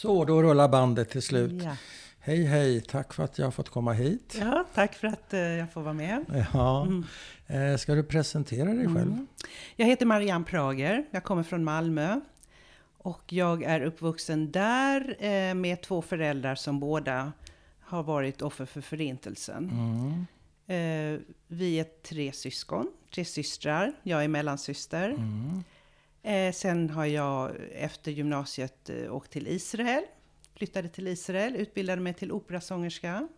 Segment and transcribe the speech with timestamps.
[0.00, 1.62] Så, då rullar bandet till slut.
[1.64, 1.76] Ja.
[2.20, 2.80] Hej, hej.
[2.80, 4.36] Tack för att jag har fått komma hit.
[4.40, 6.46] ja, tack för att eh, jag får vara med.
[6.52, 6.86] Ja.
[6.86, 7.04] Mm.
[7.46, 9.12] Eh, Ska du presentera dig själv?
[9.12, 9.26] Mm.
[9.76, 12.20] Jag heter Marianne Prager, jag kommer från Malmö.
[12.98, 17.32] Och jag är uppvuxen där eh, med två föräldrar som båda
[17.80, 19.70] har varit offer för Förintelsen.
[19.70, 20.26] Mm.
[21.46, 23.92] Vi är tre syskon, tre systrar.
[24.02, 25.16] Jag är mellansyster.
[26.22, 26.48] Mm.
[26.48, 30.02] Eh, sen har jag efter gymnasiet eh, åkt till Israel.
[30.56, 33.28] Flyttade till Israel, utbildade mig till operasångerska.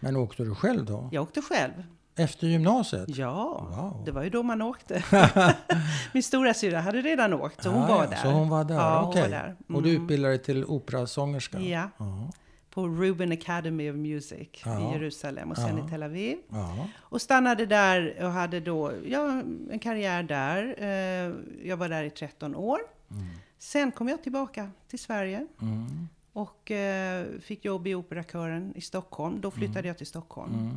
[0.00, 1.08] Men åkte du själv då?
[1.12, 1.72] Jag åkte själv.
[2.16, 3.08] Efter gymnasiet?
[3.16, 4.04] Ja, Wow.
[4.04, 5.04] det var ju då man åkte.
[6.12, 8.16] Min stora syra hade redan åkt, så hon Ah, var ja, där.
[8.16, 9.22] Så hon var där, Ja, okej.
[9.22, 9.56] var där.
[9.68, 10.02] Och du Mm.
[10.02, 11.60] utbildade dig till operasångerska?
[11.60, 12.30] Ja, Ja.
[12.74, 14.90] På Ruben Academy of Music Ja.
[14.90, 15.86] i Jerusalem och sen Ja.
[15.86, 16.38] i Tel Aviv.
[16.48, 16.88] ja.
[16.98, 20.74] Och stannade där och hade då ja, en karriär där.
[20.78, 21.34] Eh,
[21.68, 22.78] Jag var där i 13 år.
[23.10, 23.24] Mm.
[23.58, 26.08] Sen kom jag tillbaka till Sverige Mm.
[26.32, 29.40] och eh, fick jobb i operakören i Stockholm.
[29.40, 30.74] Då flyttade jag till Stockholm Mm.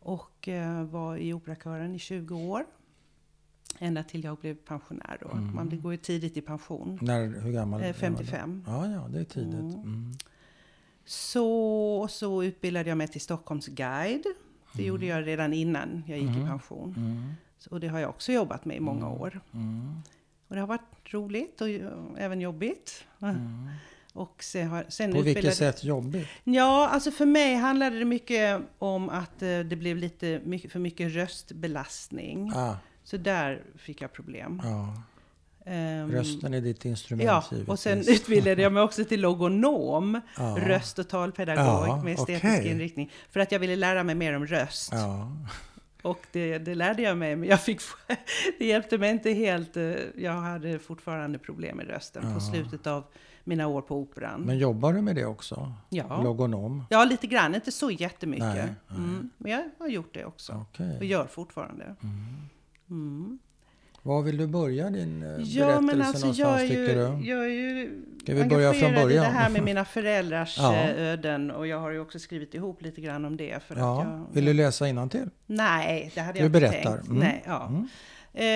[0.00, 2.64] och eh, var i operakören i 20 år.
[3.78, 5.28] Ända till jag blev pensionär då.
[5.30, 5.54] Mm.
[5.54, 6.98] Man går ju tidigt i pension.
[7.02, 7.80] När, hur gammal?
[7.80, 7.98] Eh, var du?
[7.98, 8.64] 55.
[8.66, 9.76] Ja, ja, det är tidigt.
[11.06, 11.12] Mm.
[11.12, 12.06] Mm.
[12.06, 14.24] Så, så utbildade jag mig till Stockholms guide.
[14.72, 16.46] Det gjorde jag redan innan jag gick i Mm.
[16.48, 16.94] pension.
[16.96, 17.32] Mm.
[17.58, 19.40] Så, och det har jag också jobbat med i många år.
[19.54, 20.00] Mm.
[20.48, 21.68] Och det har varit roligt och
[22.18, 23.04] även jobbigt.
[23.22, 23.68] Mm.
[24.12, 26.28] Och sen, har, sen På vilket sätt jobbigt?
[26.44, 30.78] Ja, alltså för mig handlade det mycket om att eh, det blev lite mycket, för
[30.78, 32.52] mycket röstbelastning.
[32.54, 34.60] Ah, Så där fick jag problem.
[34.64, 35.02] ja.
[35.68, 37.68] Ehm, Rösten är ditt instrument Ja, givetvis.
[37.68, 40.56] och sen utbildade jag mig också till logonom, Ja.
[40.60, 42.70] röst och talpedagog Ja, med estetisk okej.
[42.70, 43.12] inriktning.
[43.30, 44.92] För att jag ville lära mig mer om röst.
[44.92, 45.32] Ja.
[46.02, 47.80] Och det, det lärde jag mig, men jag fick,
[48.58, 49.76] det hjälpte mig inte helt.
[50.16, 52.34] Jag hade fortfarande problem med rösten Ja.
[52.34, 53.04] på slutet av
[53.44, 54.40] mina år på Operan.
[54.40, 55.72] Men jobbar du med det också?
[55.88, 56.22] ja.
[56.22, 56.84] Logonom?
[56.90, 58.46] ja, lite grann, inte så jättemycket.
[58.46, 58.98] Nej, nej.
[58.98, 60.66] Mm, men jag har gjort det också.
[60.70, 60.96] Okej.
[60.98, 61.84] Och gör fortfarande.
[61.84, 62.26] Mm.
[62.90, 63.38] Mm.
[64.06, 67.28] Var vill du börja din eh, Ja, berättelse men alltså jag är, ju, du?
[67.28, 69.24] jag är ju Ska vi börja från engagerad i början?
[69.24, 70.74] det här med mina föräldrars Ja.
[70.74, 71.50] eh, öden.
[71.50, 73.62] Och jag har ju också skrivit ihop lite grann om det.
[73.62, 74.04] För att Ja.
[74.04, 75.30] jag, Vill du läsa till?
[75.46, 76.92] Nej, det hade Du jag inte berättar.
[76.96, 77.06] tänkt.
[77.08, 77.18] Mm.
[77.18, 77.66] Nej, ja.
[77.68, 77.88] Mm.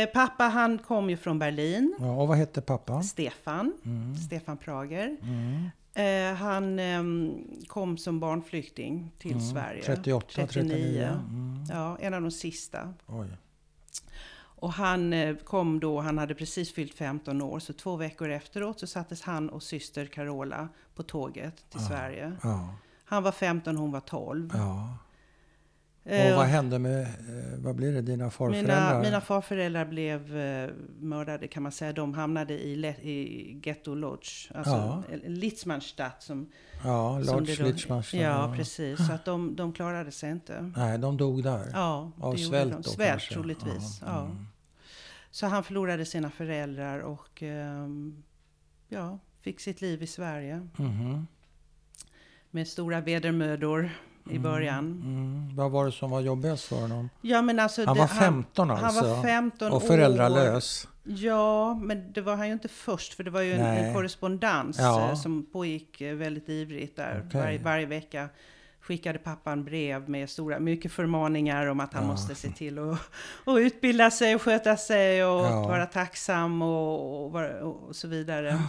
[0.09, 1.95] Eh, pappa han kom ju från Berlin.
[1.99, 3.03] Ja, och vad hette pappa?
[3.03, 3.73] Stefan.
[3.85, 4.17] Mm.
[4.17, 5.17] Stefan Prager.
[5.23, 5.71] Mm.
[5.95, 7.33] Eh, han ehm,
[7.67, 9.43] kom som barnflykting till Mm.
[9.45, 9.83] Sverige.
[9.83, 10.71] 38, 39.
[10.71, 11.09] 39.
[11.31, 11.65] Mm.
[11.71, 12.95] Ja, en av de sista.
[13.07, 13.27] Oj.
[14.61, 18.81] Och han eh, kom då, han hade precis fyllt 15 år, så två veckor efteråt
[18.81, 21.89] så sattes han och syster Carola på tåget till Ja.
[21.89, 22.33] Sverige.
[22.43, 22.75] Ja.
[23.05, 24.51] Han var 15, hon var 12.
[24.55, 24.97] ja.
[26.05, 28.89] Och Eh, vad hände med, eh, vad blir det, dina farföräldrar?
[28.91, 30.31] mina, mina farföräldrar blev
[31.01, 31.93] mördade kan man säga.
[31.93, 35.03] De hamnade i, Le- i Ghetto Lodge, alltså Ja.
[35.27, 36.23] Litzmannstadt.
[36.23, 36.51] Som,
[36.85, 38.23] Ja, som Lodge det då- Lichtenstein.
[38.23, 39.07] Ja, precis.
[39.07, 40.73] Så att de, de klarade sig inte.
[40.77, 41.71] Nej, de dog där.
[41.73, 42.83] Ja, Av svält de.
[42.83, 43.99] då Svält troligtvis.
[44.01, 44.21] Ja, Ja.
[44.25, 44.47] mm.
[45.31, 48.23] Så han förlorade sina föräldrar och ehm,
[48.89, 50.69] ja, fick sitt liv i Sverige.
[50.77, 51.27] Mhm.
[52.51, 53.91] Med stora vedermödor
[54.27, 54.85] i Mm, början.
[55.05, 55.57] Mm.
[55.57, 57.09] Vad var det som var jobbigast för honom?
[57.21, 59.05] Ja, men alltså, Han det- var 15 alltså?
[59.07, 59.81] Han var 15 och år.
[59.81, 60.89] föräldralös?
[61.05, 64.79] Ja, men det var han ju inte först, för det var ju en, en korrespondens
[64.79, 65.09] Ja.
[65.09, 67.23] eh, som pågick eh, väldigt ivrigt där.
[67.29, 67.41] Okej.
[67.41, 68.29] Varje, varje vecka
[68.81, 72.09] skickade pappan brev med stora, mycket förmaningar om att han Ja.
[72.11, 72.99] måste se till att
[73.45, 75.63] att utbilda sig och sköta sig och Ja.
[75.69, 78.63] vara tacksam och, och, och så vidare.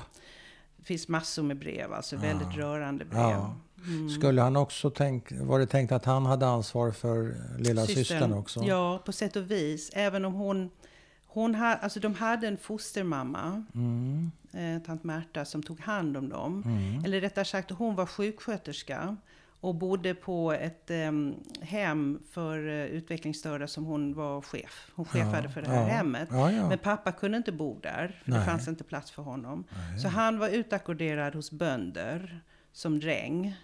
[0.77, 3.45] Det finns massor med brev, alltså väldigt rörande brev.
[3.87, 4.09] Mm.
[4.09, 8.63] Skulle han också tänk, var det tänkt att han hade ansvar för lilla systern, också?
[8.63, 9.91] Ja, på sätt och vis.
[9.93, 10.69] Även om hon,
[11.27, 14.31] hon ha, alltså de hade en fostermamma, Mm.
[14.53, 16.63] eh, tant Märta, som tog hand om dem.
[16.65, 17.05] Mm.
[17.05, 19.17] Eller rättare sagt, hon var sjuksköterska
[19.61, 24.91] och bodde på ett em, hem för eh, utvecklingsstörda som hon var chef.
[24.95, 25.93] Hon chefade för det här ja.
[25.93, 26.27] hemmet.
[26.31, 26.69] Ja, ja.
[26.69, 28.45] Men pappa kunde inte bo där, för det Nej.
[28.45, 29.63] fanns inte plats för honom.
[29.69, 29.99] Nej.
[29.99, 32.41] Så han var utackorderad hos bönder
[32.71, 33.55] som dräng.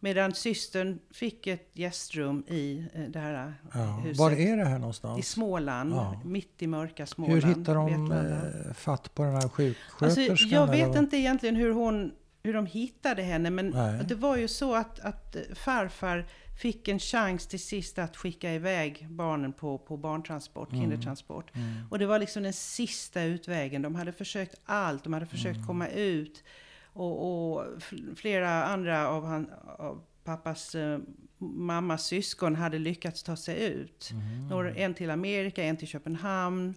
[0.00, 3.80] Medan systern fick ett gästrum i eh, det här ja.
[3.80, 4.18] huset.
[4.18, 5.28] Var är det här I någonstans?
[5.28, 6.20] Småland, Ja.
[6.24, 7.44] mitt i mörka Småland.
[7.44, 10.48] Hur hittar de eh, fatt på den här Alltså, sjuksköterskan?
[10.48, 12.12] jag eller vet inte egentligen hur, hon,
[12.42, 14.04] hur de hittade henne, men Nej.
[14.08, 16.26] det var ju så att, att farfar
[16.60, 20.82] fick en chans till sist att skicka iväg barnen på, på barntransport, Mm.
[20.82, 21.54] kindertransport.
[21.56, 21.72] Mm.
[21.90, 23.82] Och det var liksom den sista utvägen.
[23.82, 25.66] De hade försökt allt, de hade försökt Mm.
[25.66, 26.44] komma ut.
[26.84, 30.98] Och, och fl- flera andra av, han, av pappas eh,
[31.38, 34.10] mammas syskon hade lyckats ta sig ut.
[34.12, 34.48] Mm.
[34.48, 36.74] Några, en till Amerika, en till Köpenhamn.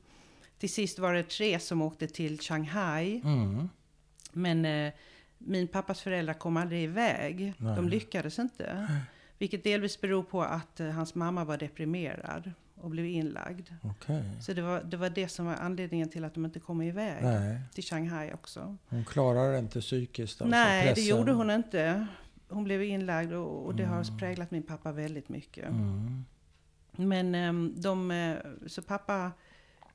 [0.60, 3.22] Till sist var det tre som åkte till Shanghai.
[3.24, 3.69] Mm.
[4.34, 4.94] Men, eh,
[5.46, 7.54] min pappas föräldrar kom aldrig iväg.
[7.58, 7.76] Nej.
[7.76, 8.88] De lyckades inte.
[9.38, 13.70] Vilket delvis beror på att eh, hans mamma var deprimerad och blev inlagd.
[13.84, 14.24] Okej.
[14.42, 17.24] Så det var, det var det som var anledningen till att de inte kom iväg
[17.24, 18.78] Nej, till Shanghai också.
[18.90, 20.42] hon klarar det inte psykiskt.
[20.42, 21.18] Alltså, Nej, det pressen.
[21.18, 22.08] gjorde hon inte.
[22.48, 25.70] Hon blev inlagd och, och det har präglat min pappa väldigt mycket.
[25.70, 26.26] Mm.
[26.92, 28.36] Men ehm, de, eh,
[28.68, 29.32] så pappa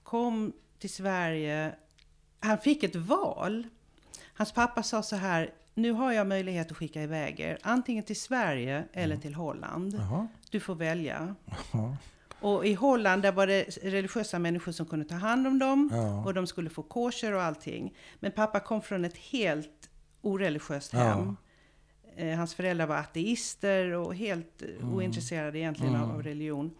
[0.03, 1.75] kom till Sverige.
[2.41, 3.67] Han fick ett val.
[4.37, 5.51] Hans pappa sa så här.
[5.75, 7.59] Nu har jag möjlighet att skicka iväg er.
[7.63, 9.95] Antingen till Sverige eller till Holland.
[9.95, 10.29] Jaha.
[10.51, 11.35] Du får välja.
[11.73, 11.97] Ja.
[12.41, 15.91] Och i Holland där var det religiösa människor som kunde ta hand om dem.
[15.93, 16.25] Ja.
[16.25, 17.95] Och de skulle få kosher och allting.
[18.21, 19.91] Men pappa kom från ett helt
[20.23, 20.99] oreligiöst Ja.
[20.99, 21.37] hem.
[22.17, 24.95] Eh, Hans föräldrar var ateister och helt Mm.
[24.95, 26.71] ointresserade egentligen av, av religion.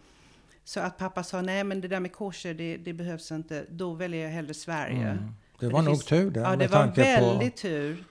[0.63, 3.65] Så att pappa sa, nej men det där med kosher, det, det behövs inte.
[3.69, 5.07] Då väljer jag hellre Sverige.
[5.09, 5.33] Mm.
[5.59, 6.39] Det var det nog finns- tur det.
[6.39, 8.03] Ja, det var väldigt på tur.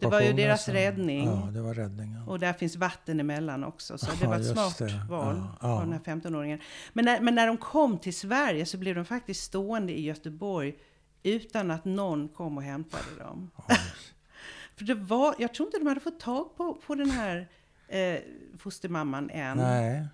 [0.00, 1.26] Det var ju deras så- räddning.
[1.26, 2.22] Ja, det var räddningen.
[2.28, 3.98] Och där finns vatten emellan också.
[3.98, 5.02] Så det Ja, var ett smart det.
[5.08, 5.68] val Ja, ja.
[5.72, 6.58] av den här 15-åringen.
[6.92, 10.74] Men när, men när de kom till Sverige så blev de faktiskt stående i Göteborg
[11.22, 13.50] utan att någon kom och hämtade dem.
[14.76, 17.48] För det var, jag tror inte de hade fått tag på, på den här
[17.88, 18.18] eh,
[18.58, 19.56] fostermamman än.
[19.56, 20.06] Nej.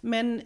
[0.00, 0.40] Men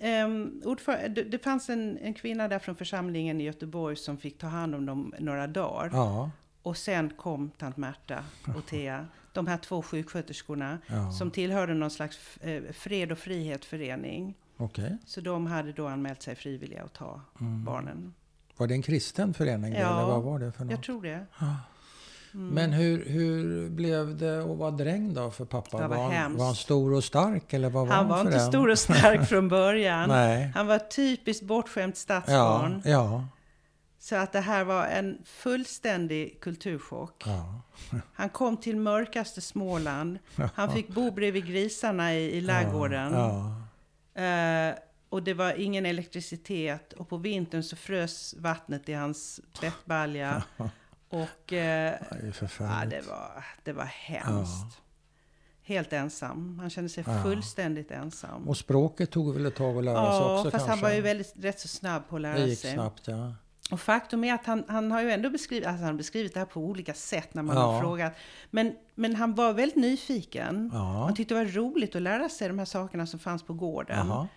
[0.65, 4.75] ordför- det, fanns en, en kvinna där från församlingen i Göteborg som fick ta hand
[4.75, 5.91] om dem några dagar.
[5.93, 6.31] Ja.
[6.63, 8.25] Och sen kom tant Märta
[8.57, 11.13] och Thea, de här två sjuksköterskorna, Ja.
[11.13, 14.35] som tillhörde någon slags eh, fred och frihetförening.
[14.57, 14.97] Okej.
[15.07, 17.65] Så de hade då anmält sig frivilliga att ta Mm.
[17.65, 18.15] barnen.
[18.57, 19.73] Var det en kristen förening?
[19.73, 20.71] Ja, eller vad var det för något?
[20.71, 21.27] Jag tror det.
[22.33, 25.79] Men hur, hur blev det att vara dräng då för pappa?
[25.83, 26.39] Det var han, hemskt.
[26.39, 28.47] var han stor och stark eller vad var Han han, var inte en?
[28.49, 30.09] stor och stark från början.
[30.09, 30.53] Nej.
[30.55, 32.83] Han var typiskt bortskämt Ja, stadsbarn.
[32.85, 33.25] ja,
[33.99, 37.23] Så att det här var en fullständig kulturchock.
[37.27, 37.61] ja.
[38.15, 40.19] Han kom till mörkaste Småland.
[40.55, 43.13] Han fick bo bredvid grisarna i, i ladugården.
[43.13, 43.55] Ja,
[44.15, 44.75] Eh,
[45.09, 46.93] och det var ingen elektricitet.
[46.93, 50.43] Och på vintern så frös vattnet i hans tvättbalja.
[51.11, 51.95] Och eh,
[52.59, 54.81] ja, det, var, det var hemskt.
[55.63, 56.59] Helt ensam.
[56.61, 57.23] Han kände sig Ja.
[57.23, 58.49] fullständigt ensam.
[58.49, 60.71] Och språket tog väl ett tag att lära sig Ja, också fast kanske?
[60.71, 62.75] han var ju väldigt, rätt så snabb på att lära Det gick sig.
[62.75, 63.35] snabbt, ja.
[63.71, 66.47] Och faktum är att han, han har ju ändå beskrivit, alltså han beskrivit det här
[66.47, 67.63] på olika sätt när man Ja.
[67.63, 68.13] har frågat.
[68.51, 70.71] Men, men han var väldigt nyfiken.
[70.73, 70.79] Ja.
[71.05, 74.07] Han tyckte det var roligt att lära sig de här sakerna som fanns på gården.
[74.09, 74.29] Jaha.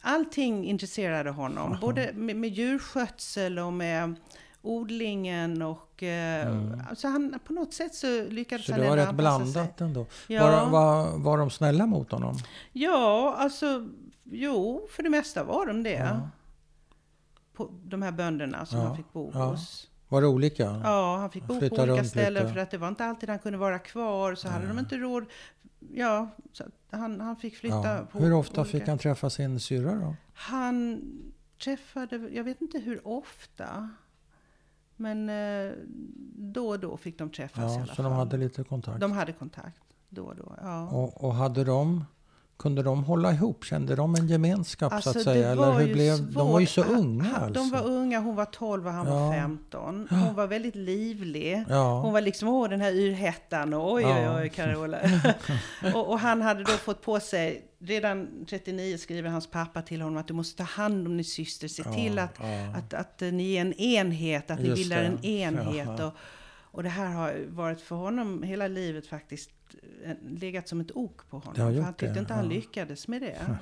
[0.00, 1.78] Allting intresserade honom.
[1.80, 4.14] Både med, med djurskötsel och med
[4.62, 6.02] odlingen och...
[6.02, 6.54] Eh,
[6.88, 9.52] alltså han, på något sätt så lyckades Så han det var ändå rätt anpassa sig.
[9.52, 10.06] blandat ändå.
[10.26, 10.46] Ja.
[10.46, 12.36] Var, var, var de snälla mot honom?
[12.72, 13.88] Ja, alltså
[14.24, 15.90] jo, för det mesta var de det.
[15.90, 16.28] Ja.
[17.54, 19.44] På de här bönderna som Ja, han fick bo ja.
[19.44, 19.86] hos.
[20.08, 20.80] Var det olika?
[20.84, 22.54] Ja, han fick bo på olika ställen lite.
[22.54, 24.34] för att det var inte alltid han kunde vara kvar.
[24.34, 25.24] Så hade de inte råd.
[25.94, 29.94] Ja, så han, han fick flytta på Hur ofta olika- fick han träffa sin syrra
[29.94, 30.16] då?
[30.34, 31.00] Han
[31.64, 33.90] träffade, jag vet inte hur ofta.
[35.00, 35.72] Men eh,
[36.36, 38.04] då och då fick de träffas i Ja, alla så fall.
[38.04, 39.00] de hade lite kontakt.
[39.00, 40.52] de hade kontakt då och då.
[40.62, 40.88] Ja.
[40.90, 42.04] Och, och hade de,
[42.60, 43.64] kunde de hålla ihop?
[43.64, 45.50] Kände de en gemenskap Alltså, så att det säga?
[45.50, 47.52] Eller var hur blev, de var ju så unga alltså.
[47.52, 49.32] De var unga, hon var 12 och han var Ja.
[49.32, 50.06] 15.
[50.10, 51.54] Hon var väldigt livlig.
[51.54, 54.34] Hon Ja, var liksom, åh den här yrhettan och oj Ja.
[54.36, 54.98] oj oj Carola.
[55.94, 60.16] och, och han hade då fått på sig, redan 39 skriver hans pappa till honom
[60.18, 62.38] att du måste ta hand om din syster, se till att,
[62.76, 65.04] att, att eh, ni är en enhet, att ni Just bildar det.
[65.06, 66.00] en enhet.
[66.00, 66.12] Och,
[66.72, 69.50] och det här har varit för honom hela livet faktiskt
[70.04, 71.54] eh, legat som ett ok på honom.
[71.54, 72.50] För han tyckte det, inte han ja.
[72.50, 73.58] lyckades med det.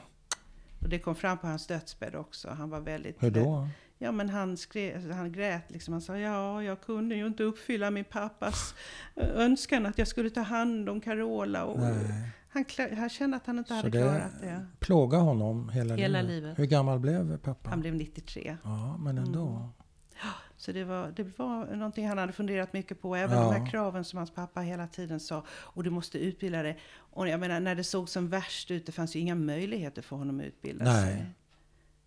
[0.83, 2.49] Och det kom fram på hans dödsbädd också.
[2.51, 3.23] Han var väldigt...
[3.23, 3.69] hur då?
[3.99, 5.93] Ja, men han, skrev, han grät liksom.
[5.93, 8.75] Han sa, ja, jag kunde ju inte uppfylla min pappas
[9.17, 11.65] eh, önskan att jag skulle ta hand om Carola.
[11.65, 12.31] Och Nej.
[12.49, 12.65] han,
[12.99, 14.67] han kände att han inte Så hade det klarat det.
[14.79, 16.35] plågade honom hela, Hela livet.
[16.43, 16.59] livet.
[16.59, 17.71] Hur gammal blev pappa?
[17.71, 18.57] Han blev 93.
[18.65, 19.69] Ja, men ändå.
[20.61, 23.17] Så det var, det var någonting han hade funderat mycket på.
[23.17, 23.45] Även Ja.
[23.45, 25.45] de här kraven som hans pappa hela tiden sa.
[25.51, 26.79] Och du måste utbilda dig.
[26.99, 30.17] Och jag menar, när det såg som värst ut, det fanns ju inga möjligheter för
[30.17, 31.05] honom att utbilda Nej.
[31.05, 31.27] sig.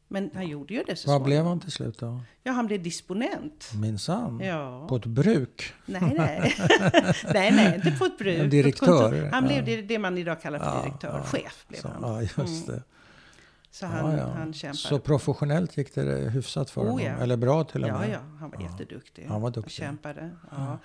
[0.07, 2.19] Men han gjorde ju det så Vad blev han till slut då?
[2.43, 3.71] Ja, han blev disponent.
[3.81, 4.39] Minsann.
[4.39, 4.85] Ja.
[4.89, 5.73] På ett bruk?
[5.85, 6.53] Nej, nej.
[7.33, 8.39] nej, nej, inte på ett bruk.
[8.39, 9.29] En direktör.
[9.31, 9.49] Han ja.
[9.49, 11.17] blev det, det man idag kallar för Ja, direktör.
[11.17, 11.23] ja.
[11.23, 12.01] Chef blev Så, han.
[12.01, 12.83] ja, just det.
[13.73, 14.27] Så han, ja, ja.
[14.33, 14.77] han kämpade.
[14.77, 16.99] Så professionellt gick det hyfsat för Oh, honom?
[17.05, 17.11] ja.
[17.17, 18.09] Eller bra till och ja, med?
[18.09, 19.25] ja, han var jätteduktig.
[19.25, 19.71] Han var Och duktig.
[19.73, 20.29] kämpade.
[20.51, 20.77] Ja.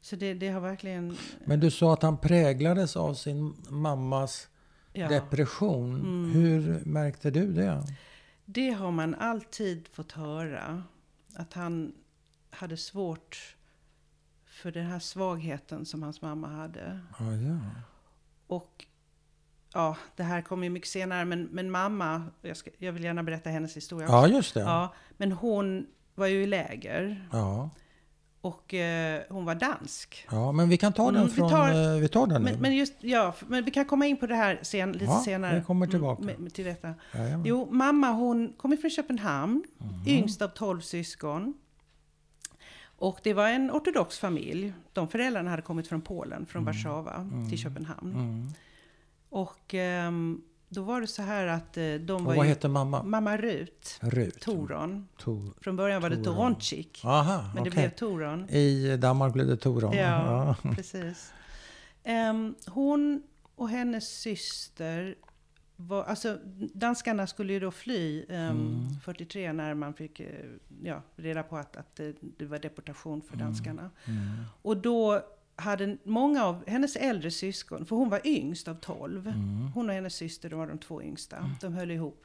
[0.00, 1.16] Så det, det har verkligen...
[1.44, 4.48] Men du sa att han präglades av sin mammas
[4.92, 5.94] Ja, depression.
[5.94, 6.30] Mm.
[6.32, 7.82] Hur märkte du det?
[8.44, 10.82] det har man alltid fått höra.
[11.34, 11.92] Att han
[12.50, 13.56] hade svårt
[14.46, 17.00] för den här svagheten som hans mamma hade.
[17.18, 17.58] Ja, ja.
[18.46, 18.84] Och
[19.76, 23.22] ja, det här kommer ju mycket senare, men, men mamma, jag, ska, jag vill gärna
[23.22, 24.34] berätta hennes historia ja också.
[24.34, 24.60] just det.
[24.60, 27.70] Ja, men hon var ju i läger Ja.
[28.40, 30.26] och eh, hon var dansk.
[30.30, 31.50] ja, men vi kan ta Mm, den vi från...
[31.50, 32.56] tar- eh, vi tar den nu.
[32.60, 35.58] Men, just, ja, men vi kan komma in på det här sen, lite Ja, senare.
[35.58, 36.22] vi kommer tillbaka.
[36.22, 36.94] Mm, till detta.
[37.14, 37.46] Jajamän.
[37.46, 40.08] Jo, mamma hon kom ifrån Köpenhamn, Mhm.
[40.08, 41.54] yngst av tolv syskon.
[42.98, 44.72] Och det var en ortodox familj.
[44.92, 48.52] De föräldrarna hade kommit från Polen, från Warszawa till Köpenhamn.
[49.32, 49.42] Mm.
[49.42, 52.48] Och ehm, då var det så här att eh, de Och var vad ju...
[52.48, 53.02] heter mamma?
[53.02, 54.40] Mamma Rut, Rut.
[54.40, 55.08] Toron.
[55.18, 55.54] Tor.
[55.60, 56.36] Från början var det Toron.
[56.36, 58.50] Toronchik, Aha, men det blev Toron.
[58.50, 59.92] I Danmark blev det Toron.
[59.96, 61.32] Ja, precis.
[62.04, 63.22] Ehm, hon
[63.54, 65.14] och hennes syster
[65.76, 66.38] var, alltså
[66.74, 70.26] danskarna skulle ju då fly ehm, 43 när man fick eh,
[70.82, 73.90] ja, reda på att, att det, det var deportation för danskarna.
[74.04, 74.44] Mm.
[74.62, 75.22] Och då
[75.56, 79.70] hade många av hennes äldre syskon, för hon var yngst av 12, Mm.
[79.74, 82.22] hon och hennes syster de var de två yngsta, de höll ihop.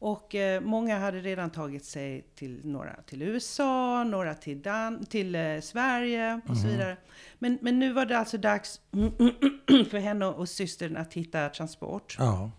[0.00, 5.34] Och eh, många hade redan tagit sig till några till USA, några till, Dan- till
[5.34, 6.96] eh, Sverige och så vidare.
[7.38, 8.80] Men, men nu var det alltså dags
[9.90, 12.16] för henne och systern att hitta transport.
[12.18, 12.50] Ja.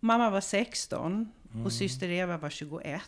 [0.00, 1.32] Mamma var 16
[1.64, 3.02] och syster Eva var 21.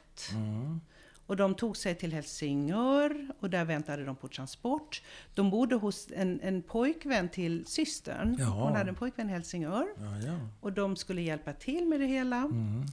[1.26, 5.02] Och de tog sig till Helsingör och där väntade de på transport.
[5.34, 8.36] De bodde hos en, en pojkvän till systern.
[8.38, 8.44] Ja.
[8.44, 9.86] Hon hade en pojkvän i Helsingör.
[9.96, 10.38] Ja, ja.
[10.60, 12.36] Och de skulle hjälpa till med det hela.
[12.36, 12.84] Mm.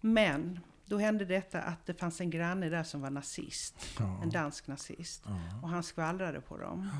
[0.00, 3.74] Men då hände detta att det fanns en granne där som var nazist.
[3.98, 4.22] Ja.
[4.22, 5.24] En dansk nazist.
[5.62, 6.90] Och han skvallrade på dem.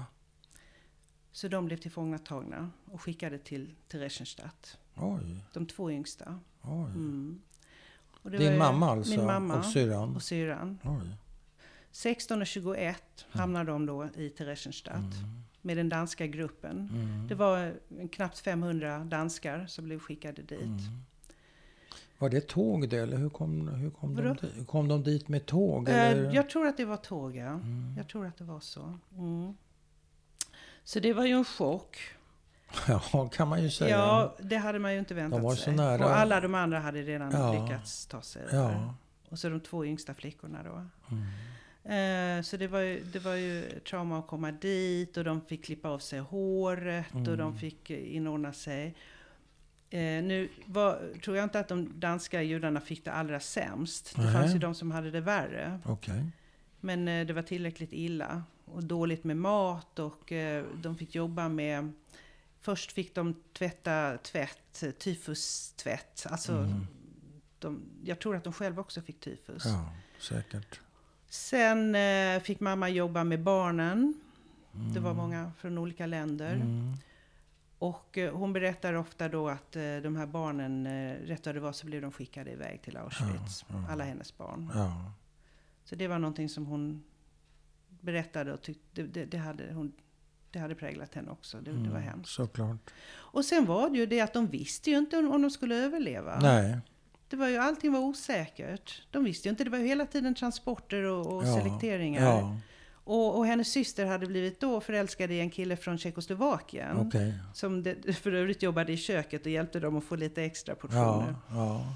[1.33, 4.79] Så de blev tillfångatagna och skickade till Theresienstadt.
[5.53, 6.41] De två yngsta.
[6.65, 7.43] Mm.
[8.25, 9.17] Och det Din mamma alltså?
[9.17, 10.17] Min mamma Och syrran?
[10.17, 10.79] och syrran.
[10.83, 11.17] Oj.
[11.91, 15.15] 16 och 21 hamnade de då i Theresienstadt
[15.63, 16.89] med den danska gruppen.
[16.93, 17.29] Mm.
[17.29, 17.75] Det var
[18.13, 20.61] knappt 500 danskar som blev skickade dit.
[20.61, 20.79] Mm.
[22.19, 24.67] Var det tåg det eller hur kom, hur kom, de, dit?
[24.67, 25.89] kom de dit med tåg?
[25.89, 26.35] Eh, Eller?
[26.35, 27.47] Jag tror att det var tåg, ja.
[27.49, 27.95] Mm.
[27.97, 28.99] Jag tror att det var så.
[29.17, 29.55] Mm.
[30.85, 31.97] Så det var ju en chock.
[33.13, 33.91] Ja, kan man ju säga.
[33.99, 35.75] Ja, det hade man ju inte väntat var så sig.
[35.77, 36.05] nära.
[36.05, 37.63] Och alla de andra hade redan Ja.
[37.63, 38.43] lyckats ta sig.
[38.53, 38.95] Ja.
[39.29, 40.85] Och så de två yngsta flickorna då.
[41.11, 42.39] Mm.
[42.39, 45.65] Eh, så det var, ju, det var ju trauma att komma dit och de fick
[45.65, 47.39] klippa av sig håret och Mm.
[47.39, 48.95] de fick eh, inordna sig.
[49.91, 54.13] Eh, nu var, tror jag inte att de danska judarna fick det allra sämst.
[54.17, 54.33] Det Nej.
[54.33, 55.79] fanns ju de som hade det värre.
[55.85, 56.25] Okej.
[56.81, 58.43] Men eh, det var tillräckligt illa.
[58.65, 61.93] Och dåligt med mat och eh, de fick jobba med...
[62.65, 66.27] Först fick de tvätta tvätt, tyfustvätt.
[66.31, 66.87] Alltså, Mm.
[67.59, 69.63] de, jag tror att de själva också fick tyfus.
[69.65, 69.89] Ja,
[70.21, 70.81] säkert.
[71.29, 74.15] Sen eh, fick mamma jobba med barnen.
[74.95, 76.53] Det var många från olika länder.
[76.55, 76.93] Mm.
[77.79, 81.61] Och eh, hon berättar ofta då att eh, de här barnen, eh, rätt vad det
[81.61, 83.65] var så blev de skickade iväg till Auschwitz.
[83.69, 83.93] Ja, ja.
[83.93, 84.71] Alla hennes barn.
[84.75, 85.13] Ja.
[85.85, 87.05] Så det var någonting som hon
[88.01, 89.93] berättade och tyckte, det, det, hade, hon,
[90.55, 91.57] det hade präglat henne också.
[91.61, 92.33] Det, det var Mm, hemskt.
[92.35, 92.91] Såklart.
[93.15, 96.39] Och sen var det ju det att de visste ju inte om de skulle överleva.
[96.43, 96.79] Nej.
[97.29, 99.03] Det var ju, allting var osäkert.
[99.11, 102.23] De visste ju inte, det var ju hela tiden transporter och, och Ja, selekteringar.
[102.23, 102.57] Ja,
[103.05, 106.97] Och, och hennes syster hade blivit då förälskad i en kille från Tjeckoslovakien.
[106.97, 107.35] okej.
[107.55, 111.35] Som det, för övrigt jobbade i köket och hjälpte dem att få lite extra portioner.
[111.51, 111.95] ja,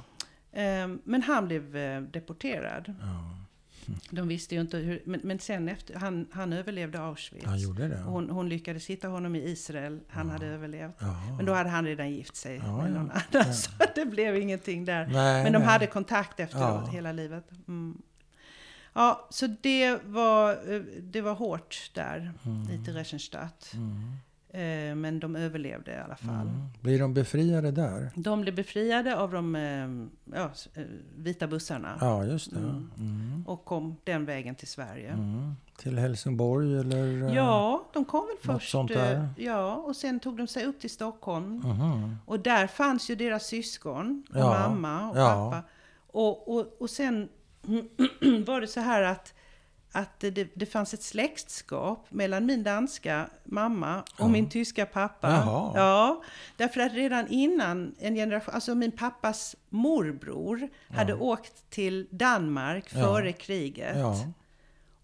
[0.52, 2.94] Ehm, men han blev eh, deporterad.
[3.88, 3.94] Ja.
[4.10, 7.44] De visste ju inte hur, men, men sen efter, han, han överlevde Auschwitz.
[7.46, 7.96] Han gjorde det?
[8.00, 10.94] Hon, hon lyckades hitta honom i Israel, han hade överlevt.
[10.98, 11.34] Ja.
[11.36, 12.94] Men då hade han redan gift sig Ja, med ja.
[12.94, 13.52] någon annan, Ja.
[13.52, 15.06] så det blev ingenting där.
[15.06, 15.68] Nej, Men de nej.
[15.68, 16.90] hade kontakt efteråt Ja.
[16.92, 17.44] hela livet.
[17.68, 18.02] Mm.
[18.92, 22.32] Ja, så det var, eh, det var hårt där
[22.72, 23.70] i Theresienstadt.
[23.74, 24.12] Mm.
[24.50, 26.46] Eh, Men de överlevde i alla fall.
[26.48, 26.66] Mm.
[26.80, 28.10] Blir de befriade där?
[28.14, 29.88] De blev befriade av de eh,
[30.38, 30.82] ja, eh,
[31.16, 31.98] vita bussarna.
[32.00, 32.58] Ja, just det.
[32.58, 32.90] Mm.
[32.98, 33.44] Mm.
[33.46, 35.08] Och kom den vägen till Sverige.
[35.12, 35.54] Mm.
[35.78, 37.34] Till Helsingborg eller?
[37.34, 38.70] Ja, de kom väl först.
[38.70, 39.28] sånt där?
[39.36, 41.54] Ja, och sen tog de sig upp till Stockholm.
[41.64, 42.16] Mhm.
[42.26, 45.50] Och där fanns ju deras syskon och Ja, mamma och ja.
[45.50, 45.62] pappa.
[46.06, 47.28] Och, och, och sen
[48.46, 49.34] var det så här att,
[49.92, 54.28] att det, det fanns ett släktskap mellan min danska mamma och Ja.
[54.28, 55.30] min tyska pappa.
[55.30, 55.72] Jaha.
[55.74, 56.22] Ja,
[56.56, 63.00] därför att redan innan en generation, alltså min pappas morbror hade åkt till Danmark Ja.
[63.00, 63.96] före kriget.
[63.98, 64.16] Ja,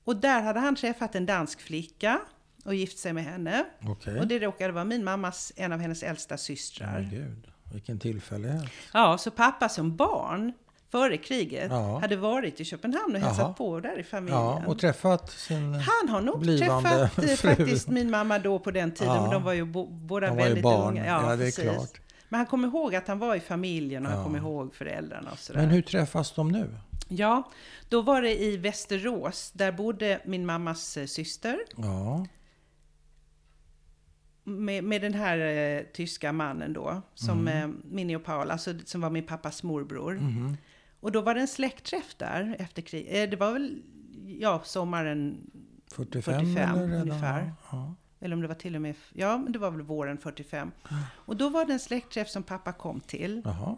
[0.05, 2.21] Och där hade han träffat en dansk flicka
[2.65, 3.65] och gift sig med henne.
[3.89, 4.21] okej.
[4.21, 7.09] Och det råkade vara min mammas, en av hennes äldsta systrar.
[7.13, 8.71] Gud, vilken tillfällighet.
[8.93, 10.53] Ja, så pappa som barn
[10.95, 11.99] före kriget, Ja.
[11.99, 13.27] hade varit i Köpenhamn och Jaha.
[13.29, 14.39] hälsat på där i familjen.
[14.41, 15.75] Ja, och träffat sin...
[15.75, 16.85] Han har nog träffat
[17.19, 17.37] eh, fru.
[17.37, 19.23] faktiskt min mamma då på den tiden, Ja.
[19.23, 20.89] men de var ju bo, båda De var väldigt barn.
[20.93, 21.07] unga.
[21.07, 21.65] Ja, det är precis.
[21.65, 22.01] klart.
[22.29, 24.25] Men han kommer ihåg att han var i familjen och han Ja.
[24.25, 25.61] kommer ihåg föräldrarna och sådär.
[25.61, 26.75] Men hur träffas de nu?
[27.09, 27.51] Ja,
[27.89, 29.51] då var det i Västerås.
[29.55, 32.27] Där bodde min mammas eh, syster Ja,
[34.45, 37.71] med, med den här eh, tyska mannen då, som Mm.
[37.71, 40.15] eh, Minnie och Paul, alltså som var min pappas morbror.
[40.15, 40.57] mhm.
[41.05, 43.15] Och då var det en släktträff där efter kriget.
[43.25, 43.83] Eh, det var väl,
[44.41, 45.51] ja, sommaren
[45.93, 47.53] 45, 45 eller ungefär.
[47.73, 47.95] Ja.
[48.21, 50.71] Eller om det var till och med, ja men det var väl våren 45.
[51.15, 53.77] Och då var det en släktträff som pappa kom till, Jaha,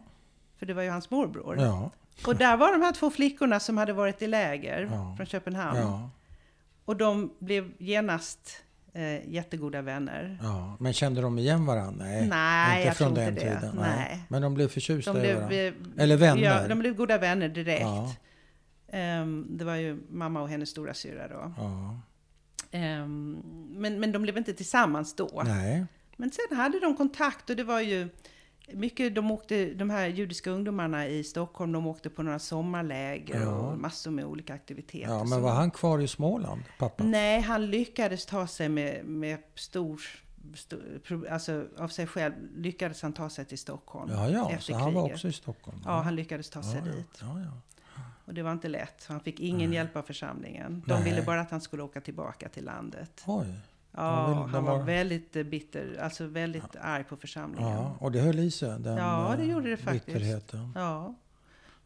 [0.58, 1.58] för det var ju hans morbror.
[1.60, 1.90] ja,
[2.26, 5.14] Och där var de här två flickorna som hade varit i läger Ja.
[5.16, 5.78] från Köpenhamn.
[5.78, 6.10] ja,
[6.84, 8.62] Och de blev genast
[8.96, 10.38] eh, jättegoda vänner.
[10.42, 10.76] ja.
[10.80, 12.04] Men kände de igen varandra?
[12.04, 13.60] Nej, Nej, inte jag från tror den inte det.
[13.60, 13.76] tiden.
[13.80, 14.22] Nej.
[14.28, 16.02] Men de blev förtjusta De i blev, varandra?
[16.02, 16.42] Eller vänner?
[16.42, 17.80] Ja, de blev goda vänner direkt.
[17.80, 18.14] Ja.
[18.92, 21.52] Ehm, det var ju mamma och hennes stora syra då.
[21.56, 22.00] Ja.
[22.70, 25.42] Ehm, men, men de blev inte tillsammans då.
[25.44, 25.84] Nej.
[26.16, 28.08] Men sen hade de kontakt och det var ju
[28.72, 33.48] mycket, de åkte, de här judiska ungdomarna i Stockholm, de åkte på några sommarläger Ja.
[33.50, 35.12] och massor med olika aktiviteter.
[35.12, 37.04] Ja, men var han kvar i Småland, pappa?
[37.04, 40.00] Nej, han lyckades ta sig med, med stor,
[41.30, 44.94] alltså av sig själv lyckades han ta sig till Stockholm Ja, ja, efter så han
[44.94, 45.14] var kriget.
[45.14, 45.78] också i Stockholm?
[45.84, 47.18] Ja, han lyckades ta sig ja, dit.
[47.20, 47.60] Ja, ja.
[48.24, 49.04] Och det var inte lätt.
[49.08, 50.82] Han fick ingen hjälp av församlingen.
[50.86, 51.02] De Nej.
[51.04, 53.22] ville bara att han skulle åka tillbaka till landet.
[53.26, 53.46] Oj.
[53.96, 57.70] Ja, han var var- väldigt eh, bitter, alltså väldigt arg på församlingen.
[57.72, 60.06] Ja, och det höll i sig, den Ja, det eh, gjorde det faktiskt.
[60.06, 60.72] bitterheten.
[60.74, 61.14] Ja.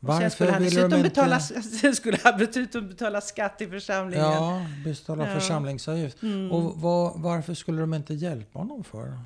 [0.02, 1.09] Och sen skulle Varför han de dessutom inte...
[1.09, 1.40] betala,
[1.81, 4.25] sen skulle han dessutom betala skatt i församlingen.
[4.26, 5.29] Ja, betala Ja.
[5.29, 5.40] Mm.
[5.40, 6.17] församlingsavgift.
[6.50, 9.19] Och vad, varför skulle de inte hjälpa honom för?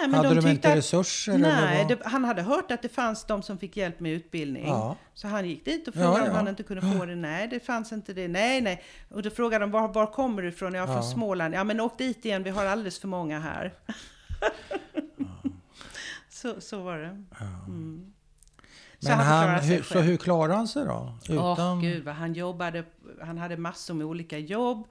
[0.00, 1.38] Nej, men Hade de de, inte att, resurser?
[1.38, 4.66] Nej, det, han hade hört att det fanns de som fick hjälp med utbildning.
[4.66, 4.96] Ja.
[5.14, 6.34] Så han gick dit och Ja, frågade om ja.
[6.34, 7.14] han inte kunde få det.
[7.14, 8.28] Nej, det fanns inte det.
[8.28, 8.82] Nej, nej.
[9.10, 10.74] Och då frågade de var, var kommer du ifrån?
[10.74, 11.02] Ja, från Ja.
[11.02, 11.54] Småland.
[11.54, 12.42] Ja, men åk dit igen.
[12.42, 13.72] Vi har alldeles för många här.
[16.28, 17.24] så, så var det.
[17.66, 18.12] Mm.
[18.98, 21.14] Så Men han han, sig hur, så hur klarade han sig då?
[21.28, 21.80] Utan...
[21.80, 22.84] gud vad han jobbade.
[23.22, 24.86] Han hade massor med olika jobb.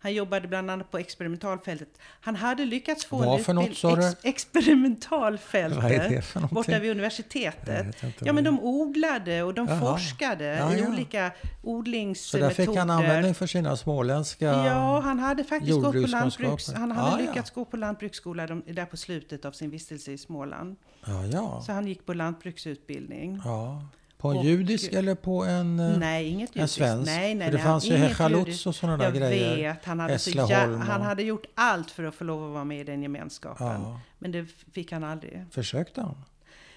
[0.00, 1.88] Han jobbade bland annat på experimentalfältet.
[2.20, 4.06] Han hade lyckats få Vad en för något, sa du?
[4.08, 5.82] Ex- experimentalfältet.
[5.82, 6.54] Vad är det för någonting?
[6.54, 7.96] Borta vid universitetet.
[8.18, 9.80] Ja, men de odlade och de Jaha.
[9.80, 10.88] forskade Ja, i ja.
[10.88, 11.30] olika
[11.62, 12.48] Så odlingsmetoder.
[12.48, 14.46] där fick han användning för sina småländska...
[14.46, 16.72] Ja, han hade faktiskt gått på lantbruks...
[16.72, 17.28] Han hade ja.
[17.28, 20.76] lyckats gå på lantbruksskola de, där på slutet av sin vistelse i Småland.
[21.06, 21.62] Ja, ja.
[21.66, 23.40] Så han gick på lantbruksutbildning.
[23.44, 23.82] ja.
[24.18, 25.80] På en Och- judisk eller på en...
[25.80, 27.06] eh, Nej, inget en svensk?
[27.06, 27.96] Nej, nej, För det nej, fanns ju
[28.38, 28.66] judiskt.
[28.66, 29.56] och sådana där Jag grejer.
[29.56, 30.40] vet, han hade, så
[30.78, 33.66] han hade gjort allt för att få lov att vara med i den gemenskapen.
[33.66, 34.00] Ja.
[34.18, 35.44] Men det fick han aldrig.
[35.50, 36.22] Försökte han?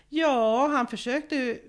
[0.10, 1.60] Ja, han försökte ju...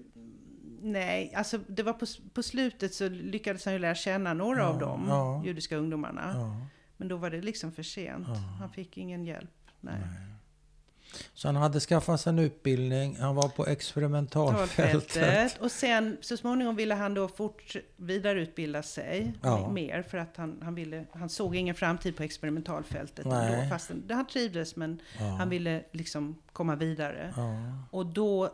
[0.85, 4.67] Nej, alltså det var på, på slutet så lyckades han ju lära känna några Ja,
[4.67, 5.43] av de ja.
[5.45, 6.57] judiska ungdomarna.
[6.97, 8.27] Men då var det liksom för sent.
[8.61, 9.51] Han fick ingen hjälp.
[9.81, 9.95] Nej.
[11.35, 15.09] Så han hade skaffat sig en utbildning, han var på experimentalfältet.
[15.15, 15.61] Talfältet.
[15.63, 19.69] Och sen så småningom ville han då fort vidareutbilda sig Ja.
[19.69, 23.27] mer för att han, han, ville, han såg ingen framtid på experimentalfältet.
[23.27, 23.55] Nej.
[23.55, 25.25] Ändå, fast han trivdes men Ja.
[25.25, 27.33] han ville liksom komma vidare.
[27.37, 27.57] Ja.
[27.91, 28.45] Och då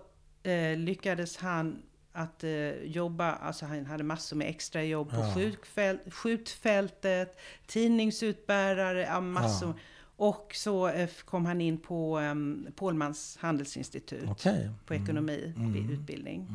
[0.42, 5.34] eh, lyckades han att eh, jobba, alltså han hade massor med extra jobb på Ja.
[5.34, 9.74] skjutfält, skjutfältet, tidningsutbärare, massor.
[10.20, 14.70] Och så eh, kom han in på um, Pålmans handelsinstitut Okej.
[14.86, 15.72] på ekonomi, Mm.
[15.72, 16.48] vid utbildning.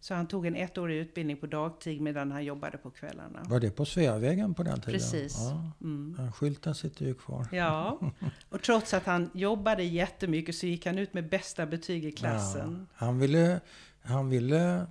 [0.00, 3.42] Så han tog en ettårig utbildning på dagtid medan han jobbade på kvällarna.
[3.48, 4.92] Var det på Sveavägen på den tiden?
[5.00, 5.36] Precis.
[5.38, 5.70] Ja.
[5.80, 6.32] Mm.
[6.32, 7.46] Skylten sitter ju kvar.
[7.52, 7.98] Ja,
[8.50, 12.86] och trots att han jobbade jättemycket så gick han ut med bästa betyg i klassen.
[12.90, 13.06] Ja.
[13.06, 13.60] Han, ville,
[14.02, 14.86] han ville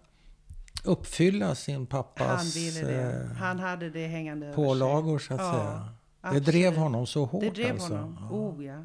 [0.83, 3.23] uppfylla sin pappas Han ville det.
[3.31, 5.89] eh, Han hade det hängande över pålagor så att Ja, säga.
[6.21, 6.45] Det absolut.
[6.45, 7.41] drev honom så hårt.
[7.41, 7.93] Det drev alltså.
[7.93, 8.17] honom.
[8.21, 8.35] Ja.
[8.35, 8.83] Oh ja.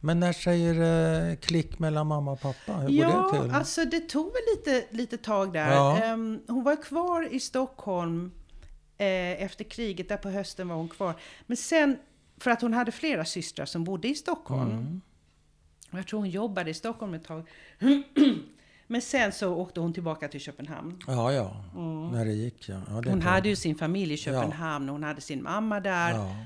[0.00, 2.72] Men när säger eh, klick mellan mamma och pappa?
[2.72, 3.50] Hur går det Ja, till?
[3.50, 5.72] alltså det tog väl lite, lite tag där.
[5.72, 5.98] Ja.
[6.02, 8.32] Ehm, hon var kvar i Stockholm
[8.98, 11.14] eh, efter kriget, där på hösten var hon kvar.
[11.46, 11.98] Men sen,
[12.38, 14.70] för att hon hade flera systrar som bodde i Stockholm.
[14.70, 15.00] Mm.
[15.90, 17.48] Jag tror hon jobbade i Stockholm ett tag.
[18.86, 20.98] Men sen så åkte hon tillbaka till Köpenhamn.
[21.06, 21.64] Ja, ja.
[22.12, 22.74] När det gick ja.
[22.74, 23.10] ja det Mm.
[23.10, 26.10] Hon hade ju sin familj i Köpenhamn och hon hade sin mamma där.
[26.10, 26.36] Ja.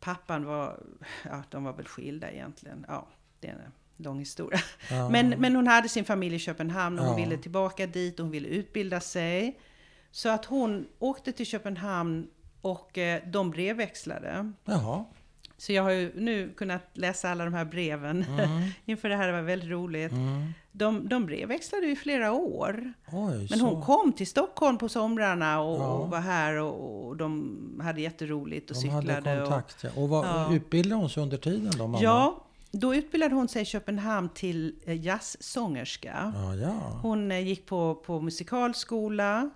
[0.00, 0.82] Pappan var,
[1.24, 2.84] ja de var väl skilda egentligen.
[2.88, 3.06] Ja,
[3.40, 4.60] det är en lång historia.
[4.90, 5.08] Ja.
[5.08, 7.24] Men, men hon hade sin familj i Köpenhamn och hon Ja.
[7.28, 9.60] ville tillbaka dit och hon ville utbilda sig.
[10.10, 12.26] Så att hon åkte till Köpenhamn
[12.60, 14.52] och eh, de brevväxlade.
[14.64, 15.04] Jaha.
[15.60, 18.70] Så jag har ju nu kunnat läsa alla de här breven mm.
[18.84, 20.12] inför det här, det var väldigt roligt.
[20.12, 20.52] Mm.
[20.72, 22.92] De, de brevväxlade i flera år.
[23.12, 25.86] Oj, Men hon kom till Stockholm på somrarna och, ja.
[25.86, 29.12] och var här och, och, de hade jätteroligt och de cyklade.
[29.12, 30.02] Hade kontakt, och, ja.
[30.02, 30.54] och vad, ja.
[30.54, 31.86] utbildade hon sig under tiden då?
[31.86, 31.98] Mamma?
[32.02, 36.32] Ja, då utbildade hon sig i Köpenhamn till eh, jazzsångerska.
[36.34, 37.00] Ja, ja.
[37.02, 39.50] Hon eh, gick på, på musikalskola.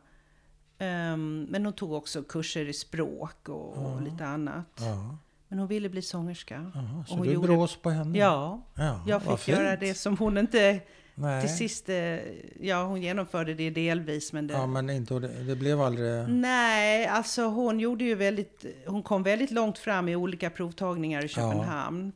[0.78, 3.80] Um, men hon tog också kurser i språk och, ja.
[3.80, 4.80] och lite annat.
[4.80, 5.18] Ja.
[5.54, 6.72] Men hon ville bli sångerska.
[6.74, 7.46] Aha, så du gjorde...
[7.46, 8.18] brås på henne?
[8.18, 10.80] Ja, ja jag fick göra det som hon inte
[11.14, 11.40] Nej.
[11.40, 11.88] till sist...
[11.88, 12.18] Eh,
[12.60, 14.54] ja, hon genomförde det delvis men det...
[14.54, 16.28] Ja, men inte, det blev aldrig...
[16.28, 18.64] Nej, alltså hon gjorde ju väldigt...
[18.86, 22.12] Hon kom väldigt långt fram i olika provtagningar i Köpenhamn.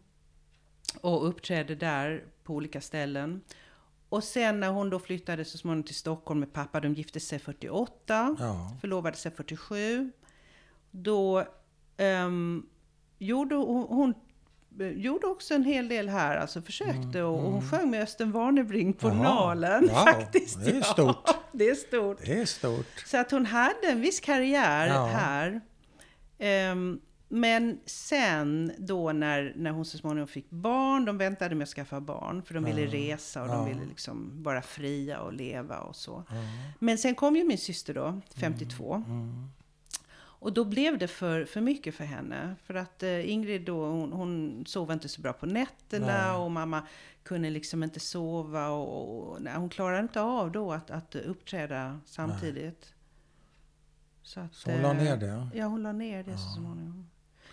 [0.95, 1.09] Ja.
[1.09, 3.41] Och uppträdde där på olika ställen.
[4.09, 7.39] Och sen när hon då flyttade så småningom till Stockholm med pappa, de gifte sig
[7.39, 8.77] 48, ja.
[8.81, 10.13] förlovade sig 47.
[10.91, 11.45] Då
[11.99, 12.67] um,
[13.19, 14.15] gjorde hon, hon
[14.79, 17.19] gjorde också en hel del här, alltså försökte.
[17.19, 17.71] Mm, och hon mm.
[17.71, 20.65] sjöng med Östen Warnerbring på Aha, Nalen wow, faktiskt.
[20.65, 21.17] Det är stort.
[21.27, 22.19] Ja, det är stort.
[22.25, 23.05] Det är stort.
[23.07, 25.07] Så att hon hade en viss karriär ja.
[25.07, 25.61] här.
[26.73, 27.01] Um,
[27.31, 32.01] men sen då när, när hon så småningom fick barn, de väntade med att skaffa
[32.01, 32.93] barn, för de ville ja.
[32.93, 36.25] resa och de ville liksom vara fria och leva och så.
[36.79, 38.95] Men sen kom ju min syster då, 52.
[38.95, 39.49] Mm, mm.
[40.41, 42.55] Och då blev det för, för mycket för henne.
[42.65, 46.37] För att eh, Ingrid då, hon, hon sov inte så bra på nätterna nej.
[46.37, 46.83] och mamma
[47.23, 48.69] kunde liksom inte sova.
[48.69, 52.93] Och, och nej, hon klarade inte av då att, att uppträda samtidigt.
[54.23, 55.49] Så, att, så hon la ner det?
[55.55, 56.37] Ja, hon la ner det ja.
[56.37, 57.11] så småningom.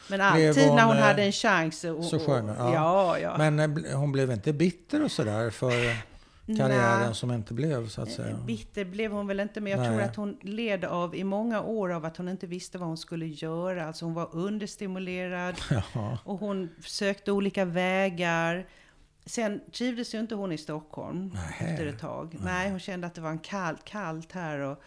[0.09, 1.83] Men alltid hon, när hon hade en chans.
[1.83, 2.47] Och, så sjöng?
[2.47, 2.73] Ja.
[2.73, 3.19] ja.
[3.19, 5.71] Ja, Men eh, hon blev inte bitter och sådär för
[6.45, 8.29] karriären som inte blev så att säga.
[8.29, 9.89] Eh, bitter blev hon väl inte, men jag Nej.
[9.89, 12.97] tror att hon led av i många år av att hon inte visste vad hon
[12.97, 13.87] skulle göra.
[13.87, 15.55] Alltså hon var understimulerad
[15.93, 16.17] ja.
[16.23, 18.67] och hon sökte olika vägar.
[19.25, 21.71] Sen trivdes ju inte hon i Stockholm Nej.
[21.71, 22.29] efter ett tag.
[22.33, 22.43] Nej.
[22.43, 22.69] Nej.
[22.69, 24.83] hon kände att det var en kallt, kallt här och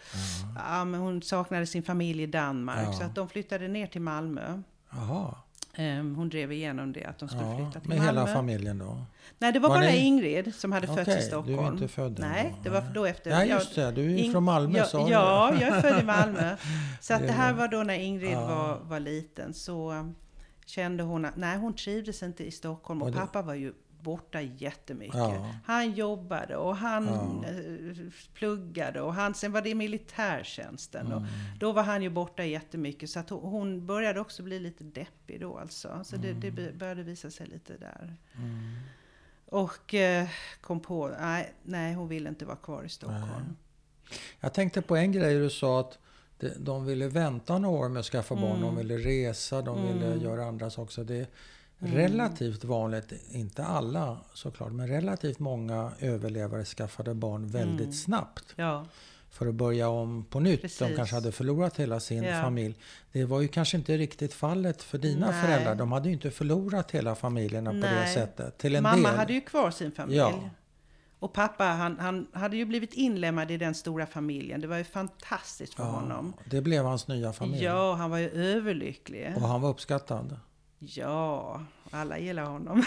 [0.55, 0.85] ja.
[0.93, 2.95] ja hon saknade sin familj i Danmark.
[2.95, 4.61] Så att de flyttade ner till Malmö.
[4.91, 5.35] Jaha.
[5.79, 8.13] Um, hon drev igenom det, att de skulle flytta till med Malmö.
[8.13, 9.05] Med hela familjen då?
[9.37, 9.97] Nej, det var, var bara ni...
[9.97, 11.57] Ingrid som hade okay, fötts i Stockholm.
[11.57, 13.31] du är inte född Nej, det var då efter...
[13.31, 13.91] Ja, just det.
[13.91, 16.55] Du är ju från Malmö, ja, sa Ja, jag är född i Malmö.
[17.01, 18.47] Så att det här var då när Ingrid ja.
[18.47, 19.53] var, var liten.
[19.53, 20.11] Så
[20.65, 23.01] kände hon att nej, hon trivdes inte i Stockholm.
[23.01, 23.19] Och, och det...
[23.19, 25.15] pappa var ju borta jättemycket.
[25.15, 25.55] Ja.
[25.65, 27.07] Han jobbade och han
[27.43, 27.49] ja.
[27.49, 31.05] Eh, pluggade och han, sen var det militärtjänsten.
[31.05, 31.17] Mm.
[31.17, 31.23] Och
[31.59, 33.09] då var han ju borta jättemycket.
[33.09, 36.01] Så att hon började också bli lite deppig då alltså.
[36.03, 36.39] Så mm.
[36.39, 38.15] det, det, började visa sig lite där.
[38.35, 38.75] Mm.
[39.45, 40.27] Och eh,
[40.61, 43.55] kom på, nej, nej hon ville inte vara kvar i Stockholm.
[44.39, 45.97] Jag tänkte på en grej du sa att
[46.57, 48.61] de ville vänta några år med att skaffa barn.
[48.61, 48.75] De mm.
[48.75, 50.21] ville resa, de ville mm.
[50.21, 51.03] göra andra saker.
[51.03, 51.27] Det,
[51.81, 51.95] Mm.
[51.95, 57.93] Relativt vanligt, inte alla såklart, men relativt många överlevare skaffade barn väldigt mm.
[57.93, 58.53] snabbt.
[58.55, 58.85] Ja.
[59.29, 60.61] För att börja om på nytt.
[60.61, 60.79] Precis.
[60.79, 62.41] De kanske hade förlorat hela sin ja.
[62.41, 62.75] familj.
[63.11, 65.41] Det var ju kanske inte riktigt fallet för dina Nej.
[65.41, 65.75] föräldrar.
[65.75, 67.81] De hade ju inte förlorat hela familjerna Nej.
[67.81, 68.57] på det sättet.
[68.57, 69.17] Till en Mamma del.
[69.17, 70.17] hade ju kvar sin familj.
[70.17, 70.49] Ja.
[71.19, 74.61] Och pappa, han, han hade ju blivit inlemmad i den stora familjen.
[74.61, 76.33] Det var ju fantastiskt för ja, honom.
[76.45, 77.63] Det blev hans nya familj.
[77.63, 79.33] Ja, han var ju överlycklig.
[79.35, 80.39] Och han var uppskattad.
[80.79, 81.61] Ja,
[81.91, 82.83] alla gillar honom.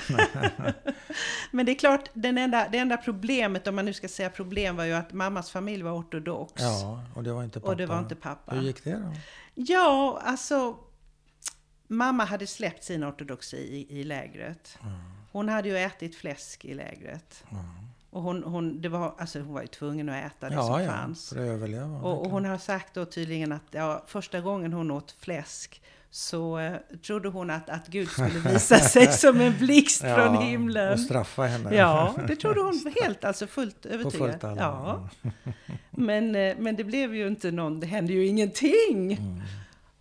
[1.50, 4.76] Men det är klart, den enda, det enda problemet, om man nu ska säga problem,
[4.76, 6.62] var ju att mammas familj var ortodox.
[6.62, 7.70] Ja, och det var inte pappa.
[7.70, 8.54] Och det var inte pappa.
[8.54, 9.12] Hur gick det då?
[9.54, 10.76] Ja, alltså...
[11.86, 14.78] Mamma hade släppt sin ortodoxi i, i lägret.
[14.82, 14.94] Mm.
[15.32, 17.44] Hon hade ju ätit fläsk i lägret.
[17.50, 17.64] Mm.
[18.10, 20.82] Och hon, hon, det var, alltså hon var ju tvungen att äta det ja, som
[20.82, 21.28] ja, fanns.
[21.28, 22.00] För att överleva.
[22.00, 25.82] Och, och, hon har sagt då tydligen att ja, första gången hon åt fläsk
[26.14, 30.42] så eh, trodde hon att, att Gud skulle visa sig som en blixt ja, från
[30.42, 30.92] himlen.
[30.92, 31.74] Och straffa henne.
[31.74, 34.38] Ja, det trodde hon helt, alltså fullt övertygad.
[34.42, 35.08] Ja.
[35.90, 39.12] Men, eh, men det blev ju inte någon, det hände ju ingenting.
[39.12, 39.40] Mm.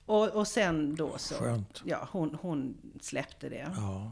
[0.06, 1.82] Och, och sen då så, Skönt.
[1.86, 3.67] ja, hon, hon släppte det.
[3.76, 4.12] Ja.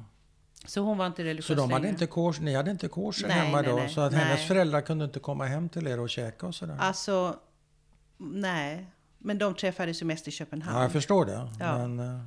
[0.66, 3.62] Så hon var inte religiös Så de hade inte kors, ni hade inte kors hemma
[3.62, 3.76] nej, då?
[3.76, 4.22] Nej, så att nej.
[4.22, 6.78] hennes föräldrar kunde inte komma hem till er och käka och sådär?
[6.80, 7.36] Alltså,
[8.18, 8.86] nej.
[9.20, 10.78] Men de träffades ju mest i Köpenhamn.
[10.78, 11.48] Ja, jag förstår det.
[11.60, 11.78] Ja.
[11.78, 12.22] Men, eh,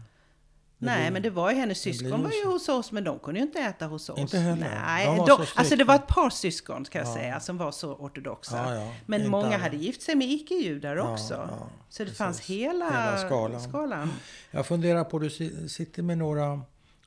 [0.79, 3.41] Nej, blir, men det var ju hennes syskon var ju hos oss, men de kunde
[3.41, 4.19] ju inte äta hos oss.
[4.19, 4.81] Inte heller?
[4.85, 7.15] Nej, de de, alltså det var ett par syskon ska jag ja.
[7.15, 8.75] säga, som var så ortodoxa.
[8.75, 8.93] Ja.
[9.07, 9.57] Men inte många alla.
[9.57, 11.49] hade gift sig med icke-judar också.
[11.89, 12.19] så det Precis.
[12.19, 13.61] fanns hela, hela skalan.
[13.61, 14.11] skalan.
[14.51, 15.31] Jag funderar på, du
[15.69, 16.61] sitter med några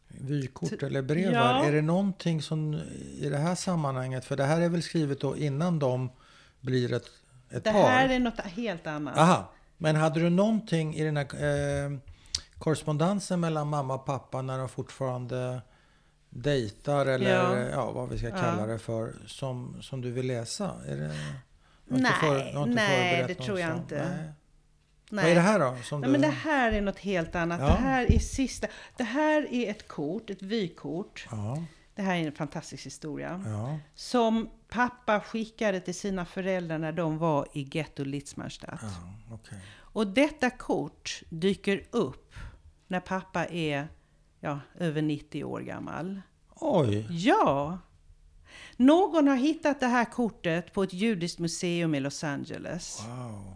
[0.07, 1.33] vykort eller brev.
[1.33, 2.73] Är det någonting som
[3.19, 6.09] i det här sammanhanget, för det här är väl skrivet då innan de
[6.61, 7.05] blir ett,
[7.49, 7.79] ett det par?
[7.79, 9.17] Det här är något helt annat.
[9.17, 9.51] Aha.
[9.77, 11.23] Men hade du någonting i den här
[11.85, 11.91] eh,
[12.59, 15.61] korrespondensen mellan mamma och pappa när de fortfarande
[16.29, 17.59] dejtar eller Ja.
[17.59, 17.91] ja.
[17.91, 18.35] vad vi ska Ja.
[18.35, 20.71] kalla det för, som, som du vill läsa?
[20.87, 21.11] Är det,
[21.87, 22.11] Nej,
[22.55, 23.95] inte nej, det tror jag inte.
[23.95, 24.31] Nej.
[25.09, 25.23] Nej.
[25.23, 25.75] Vad är det här då?
[25.83, 26.11] Som Nej, du...
[26.11, 27.59] men det här är något helt annat.
[27.59, 27.67] Ja.
[27.67, 28.67] Det här är sista.
[28.97, 31.27] Det här är ett kort, ett vykort.
[31.31, 31.63] Ja,
[31.95, 33.43] Det här är en fantastisk historia.
[33.45, 33.77] ja.
[33.95, 38.81] Som pappa skickade till sina föräldrar när de var i getto Litzmannstadt.
[38.81, 39.59] ja okej.
[39.77, 42.33] Och detta kort dyker upp
[42.87, 43.87] när pappa är
[44.39, 46.21] ja, över 90 år gammal.
[46.55, 47.07] Oj!
[47.09, 47.79] Ja!
[48.77, 53.03] Någon har hittat det här kortet på ett judiskt museum i Los Angeles.
[53.07, 53.55] Wow.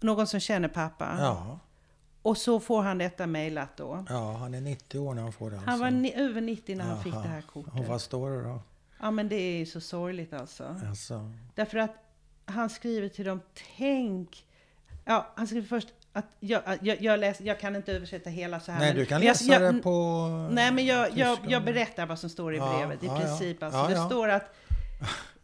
[0.00, 1.16] Någon som känner pappa.
[1.18, 1.58] Ja,
[2.22, 4.04] Och så får han detta mejlat då.
[4.08, 5.56] ja, han är 90 år när han får det.
[5.56, 6.12] Han var alltså.
[6.20, 7.72] över 90 när han fick det här kortet.
[7.80, 8.62] Och vad står det då?
[9.00, 10.76] Ja men det är ju så sorgligt alltså.
[10.88, 11.94] Alltså, Därför att
[12.44, 13.40] han skriver till dem,
[13.76, 14.46] tänk...
[15.04, 18.72] Ja, han skriver först att jag, jag, jag, läser, jag kan inte översätta hela så
[18.72, 18.80] här.
[18.80, 22.18] nej, du kan jag- läsa jag, det på Nej, men jag, jag, jag berättar vad
[22.18, 23.26] som står i Ja, brevet i ja, ja.
[23.26, 23.62] princip.
[23.62, 24.06] Alltså, Ja, det ja.
[24.06, 24.54] står att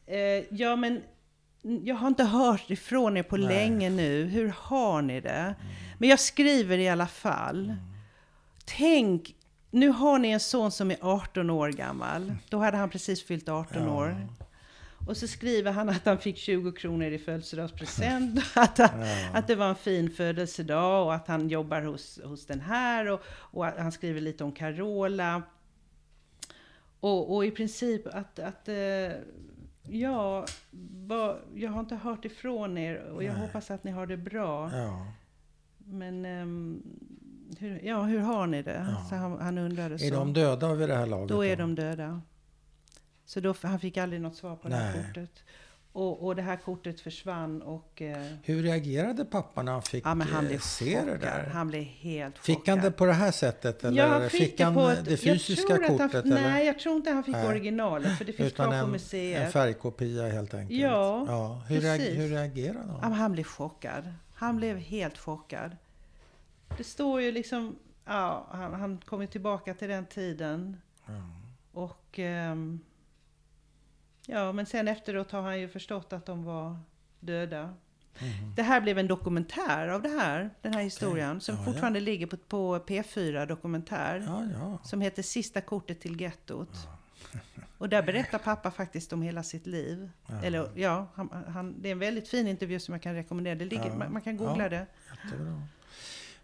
[0.07, 0.19] eh,
[0.55, 1.03] ja, men
[1.63, 3.49] jag har inte hört ifrån er på Nej.
[3.49, 4.25] länge nu.
[4.25, 5.55] Hur har ni det?
[5.99, 7.75] Men jag skriver i alla fall.
[8.65, 9.35] Tänk,
[9.71, 12.35] nu har ni en son som är 18 år gammal.
[12.49, 13.95] Då hade han precis fyllt 18 Ja.
[13.95, 14.29] år.
[15.09, 18.41] Och så skriver han att han fick 20 kronor i födelsedagspresent.
[18.57, 19.29] Att, han, Ja.
[19.35, 23.07] att det var en fin födelsedag och att han jobbar hos, hos den här.
[23.09, 25.43] Och, och han skriver lite om Carola.
[27.01, 28.75] Och, och i princip att, att eh,
[29.89, 30.47] ja,
[31.55, 33.43] jag har inte hört ifrån er och jag Nej.
[33.43, 34.71] hoppas att ni har det bra.
[34.73, 35.07] Ja,
[35.91, 36.83] Men ehm,
[37.59, 38.87] hur, ja, hur har ni det?
[38.89, 39.05] Ja.
[39.09, 40.05] Så han, han undrade så.
[40.05, 41.29] är de döda vid det här laget?
[41.29, 42.21] Då är de döda.
[43.25, 45.05] Så då, han fick aldrig något svar på det här Nej.
[45.07, 45.31] kortet.
[45.93, 48.03] Och, och det här kortet försvann och...
[48.03, 51.21] Eh, Hur reagerade pappa när han fick ja, men han eh, blev se det chockad.
[51.21, 51.51] där?
[51.53, 52.97] Han blev helt Fick han det chockad.
[52.97, 53.85] på det här sättet?
[53.85, 56.13] Eller Ja, fick, han på ett- det fysiska kortet?
[56.13, 56.43] Han, eller?
[56.43, 57.49] nej, jag tror inte han fick Nej.
[57.49, 58.19] originalet.
[58.19, 59.53] För det finns Utan kvar på en, en museet.
[59.53, 60.81] färgkopia helt enkelt?
[60.81, 61.63] Ja, ja.
[61.69, 62.19] Hur, precis.
[62.19, 63.11] hur reagerade Ja, han?
[63.11, 64.05] men han blev chockad.
[64.39, 65.77] Han blev helt chockad.
[66.77, 67.79] Det står ju liksom...
[68.05, 70.81] Ja, han, han kommer tillbaka till den tiden.
[71.07, 71.13] Ja.
[71.73, 72.19] Och...
[72.19, 72.81] ehm,
[74.27, 76.79] ja, men sen efteråt har han ju förstått att de var
[77.21, 77.75] döda.
[78.21, 78.55] Mhm.
[78.57, 81.65] Det här blev en dokumentär av det här, den här historien, som Ja, ja.
[81.65, 84.25] fortfarande ligger på, på P4 Dokumentär.
[84.27, 84.79] Ja, ja.
[84.85, 86.89] Som heter Sista kortet till gettot.
[87.79, 90.11] Och där berättar pappa faktiskt om hela sitt liv.
[90.27, 90.43] Ja.
[90.43, 93.55] Eller ja, han, han, det är en väldigt fin intervju som jag kan rekommendera.
[93.55, 93.95] Det ligger, Ja.
[93.95, 94.69] man, man kan googla Ja.
[94.69, 94.87] det.
[95.25, 95.63] Jättebra.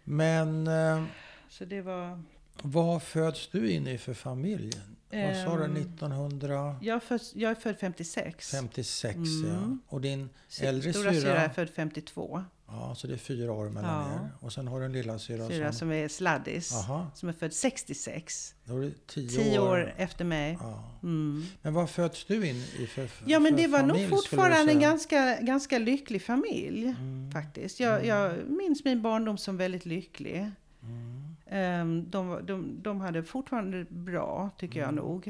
[0.03, 1.03] Men eh,
[1.49, 2.23] Så det var...
[2.61, 4.71] vad föds du in i för familj?
[5.11, 5.65] Vad sa du?
[5.65, 6.77] Ehm, 1956?
[6.81, 9.17] Jag är född, jag är född 56.
[9.45, 9.49] ja.
[9.49, 9.79] Mm.
[9.87, 10.29] Och din
[10.61, 11.37] äldre Stora syra syra?
[11.37, 12.43] är född 52.
[12.67, 14.13] Ja, så det är fyra år mellan Ja.
[14.15, 14.29] er.
[14.39, 15.79] Och sen har du en lilla syra Syra som...
[15.79, 16.73] som är sladdis.
[16.73, 18.55] Aha, Som är född 66.
[18.63, 20.57] då är det tio, Tio år efter mig.
[20.61, 20.83] Ja.
[21.03, 21.43] Mm.
[21.61, 24.15] Men vad föds du in i för Ja men för det var nog familj, du
[24.15, 26.85] fortfarande en ganska, ganska lycklig familj.
[26.87, 27.31] Mm.
[27.31, 27.79] Faktiskt.
[27.79, 30.51] Jag, jag minns min barndom som väldigt lycklig.
[30.83, 31.35] Mm.
[31.49, 35.03] Ehm, de, de, de hade fortfarande bra, tycker jag Mm.
[35.05, 35.27] nog.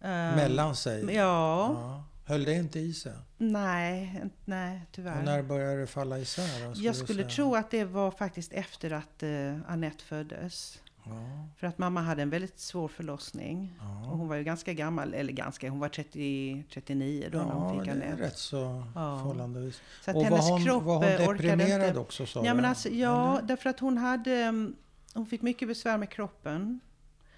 [0.00, 1.04] Ehm, Mellan sig?
[1.04, 2.04] Ja, Ja.
[2.26, 3.12] Höll det inte i sig?
[3.38, 5.18] nej, nej tyvärr.
[5.18, 6.74] Och när började det falla isär?
[6.74, 10.80] Då, jag skulle tro att det var faktiskt efter att uh, Annette föddes.
[11.06, 13.76] Ja, För att mamma hade en väldigt svår förlossning.
[13.80, 14.10] Och ja.
[14.10, 17.78] hon var ju ganska gammal, eller ganska, hon var 30, 39 då när ja hon
[17.84, 18.22] fick det är Annette.
[18.22, 18.56] rätt så
[18.94, 19.18] Ja.
[19.18, 19.80] förhållandevis.
[20.04, 21.98] Så att Och var hon, kropp var hon eh, deprimerad inte.
[22.00, 23.48] också sa Ja, men alltså, ja, Eller?
[23.48, 24.76] därför att hon hade, mm,
[25.14, 26.80] hon fick mycket besvär med kroppen.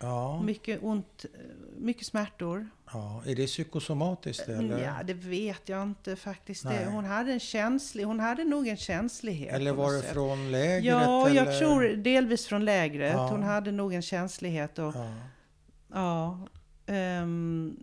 [0.00, 0.42] Ja.
[0.42, 1.24] Mycket ont,
[1.76, 2.68] mycket smärtor.
[2.92, 3.22] ja.
[3.26, 4.78] Är det psykosomatiskt eller?
[4.85, 6.64] Ja, det vet jag inte faktiskt.
[6.64, 6.85] Nej.
[6.85, 9.54] hon hade en känslig, hon hade nog en känslighet.
[9.54, 10.12] Eller var det sätt.
[10.12, 10.85] från lägret?
[10.85, 11.59] Ja, jag eller?
[11.59, 13.12] tror delvis från lägret.
[13.12, 13.28] Ja.
[13.28, 15.12] Hon hade nog en känslighet och Ja.
[15.92, 16.38] ja.
[16.94, 17.76] ehm,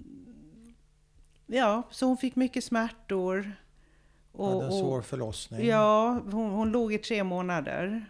[1.47, 3.55] ja, så hon fick mycket smärtor.
[4.31, 5.65] Och, hade en och- svår förlossning.
[5.67, 8.05] Ja, hon, hon låg i tre månader.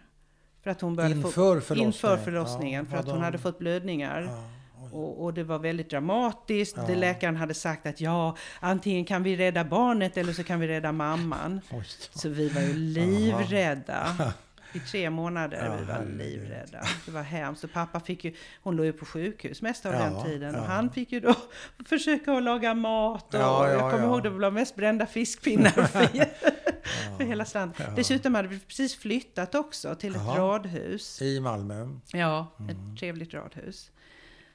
[0.64, 1.86] För att hon började Inför förlossningen?
[1.86, 2.84] inför förlossningen.
[2.84, 4.22] Ja, för att hon hon- hade fått blödningar.
[4.30, 4.44] Ja.
[4.92, 6.76] Och, och det var väldigt dramatiskt.
[6.88, 6.94] Ja.
[6.94, 10.92] Läkaren hade sagt att ja, antingen kan vi rädda barnet eller så kan vi rädda
[10.92, 11.60] mamman.
[12.14, 14.06] Så vi var ju livrädda.
[14.72, 15.64] I tre månader.
[15.66, 16.80] Ja, vi var livrädda.
[17.06, 17.64] Det var hemskt.
[17.64, 20.54] Och pappa fick ju, hon låg ju på sjukhus mest av Ja, den tiden.
[20.54, 20.66] Och ja.
[20.66, 21.34] han fick ju då
[21.86, 23.34] försöka att laga mat.
[23.34, 25.70] Och ja, jag kommer ihåg det var mest brända fiskpinnar
[27.16, 27.72] för, hela stan.
[27.78, 27.84] Ja.
[27.96, 30.38] Dessutom hade vi precis flyttat också till ett Jaha.
[30.38, 31.22] radhus.
[31.22, 31.88] I Malmö?
[32.12, 32.70] Ja, Mm.
[32.70, 33.90] ett trevligt radhus.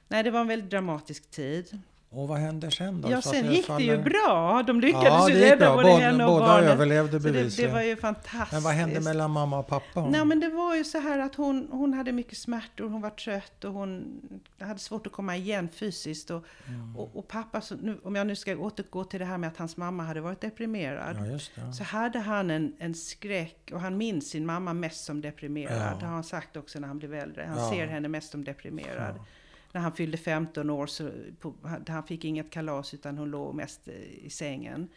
[0.08, 1.78] Nej, det var en väldigt dramatisk tid.
[2.12, 3.10] Och vad händer sen då?
[3.10, 4.62] Ja, Så sen gick det ju faller- bra.
[4.66, 6.70] De lyckades Ja, ju rädda både henne och båda barnet.
[6.70, 7.72] överlevde Så det, det bevisligen.
[7.72, 8.52] var ju fantastiskt.
[8.52, 10.06] Men vad hände mellan mamma och pappa?
[10.06, 13.10] Nej, men det var ju så här att hon, hon hade mycket smärtor, hon var
[13.10, 14.20] trött och hon
[14.60, 16.30] hade svårt att komma igen fysiskt.
[16.30, 16.96] Och, Mm.
[16.96, 19.56] och, och pappa, så nu, om jag nu ska återgå till det här med att
[19.56, 21.16] hans mamma hade varit deprimerad.
[21.20, 21.72] Ja, just det.
[21.72, 25.92] Så hade han en, en skräck och han minns sin mamma mest som deprimerad.
[25.92, 25.98] Ja.
[26.00, 27.44] Det har han sagt också när han blev äldre.
[27.48, 27.70] Han Ja.
[27.70, 29.14] ser henne mest som deprimerad.
[29.16, 29.24] Ja.
[29.72, 31.54] När han fyllde 15 år så på,
[31.88, 33.88] han fick inget kalas utan hon låg mest
[34.22, 34.88] i sängen.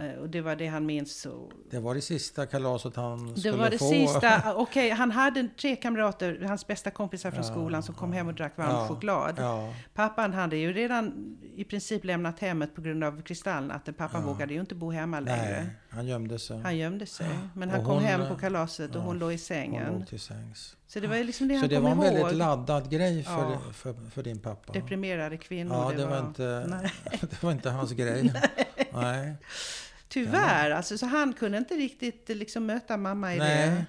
[0.00, 1.26] Eh, Och det var det han minns.
[1.26, 3.88] Och Det var det sista kalaset han det skulle var det få.
[3.90, 4.54] sista.
[4.56, 8.34] Okej, han hade tre kamrater, hans bästa kompisar från Ja, skolan som kom hem och
[8.34, 9.34] drack varm ja, choklad.
[9.38, 13.94] Ja, Pappan hade ju redan i princip lämnat hemmet på grund av kristallnatten.
[13.94, 14.26] Pappan Ja.
[14.26, 15.62] vågade ju inte bo hemma längre.
[15.62, 16.60] nej, han gömde sig.
[16.60, 17.26] Han gömde sig.
[17.54, 19.38] Men Och han kom hon, hem eh, på kalaset och ja, hon låg i Hon
[19.38, 19.92] sängen.
[19.98, 20.76] låg till sängs.
[20.92, 22.14] Så det var liksom det Så han det kom var en ihåg.
[22.22, 23.58] väldigt laddad grej för, Ja.
[23.74, 24.72] för, för din pappa.
[24.72, 25.74] Deprimerade kvinnor.
[25.76, 26.42] Ja, det var, inte,
[27.20, 28.32] det var inte hans grej.
[28.92, 29.34] Nej.
[30.08, 33.44] Tyvärr, alltså, så han kunde inte riktigt liksom möta mamma i det.
[33.44, 33.84] Nej.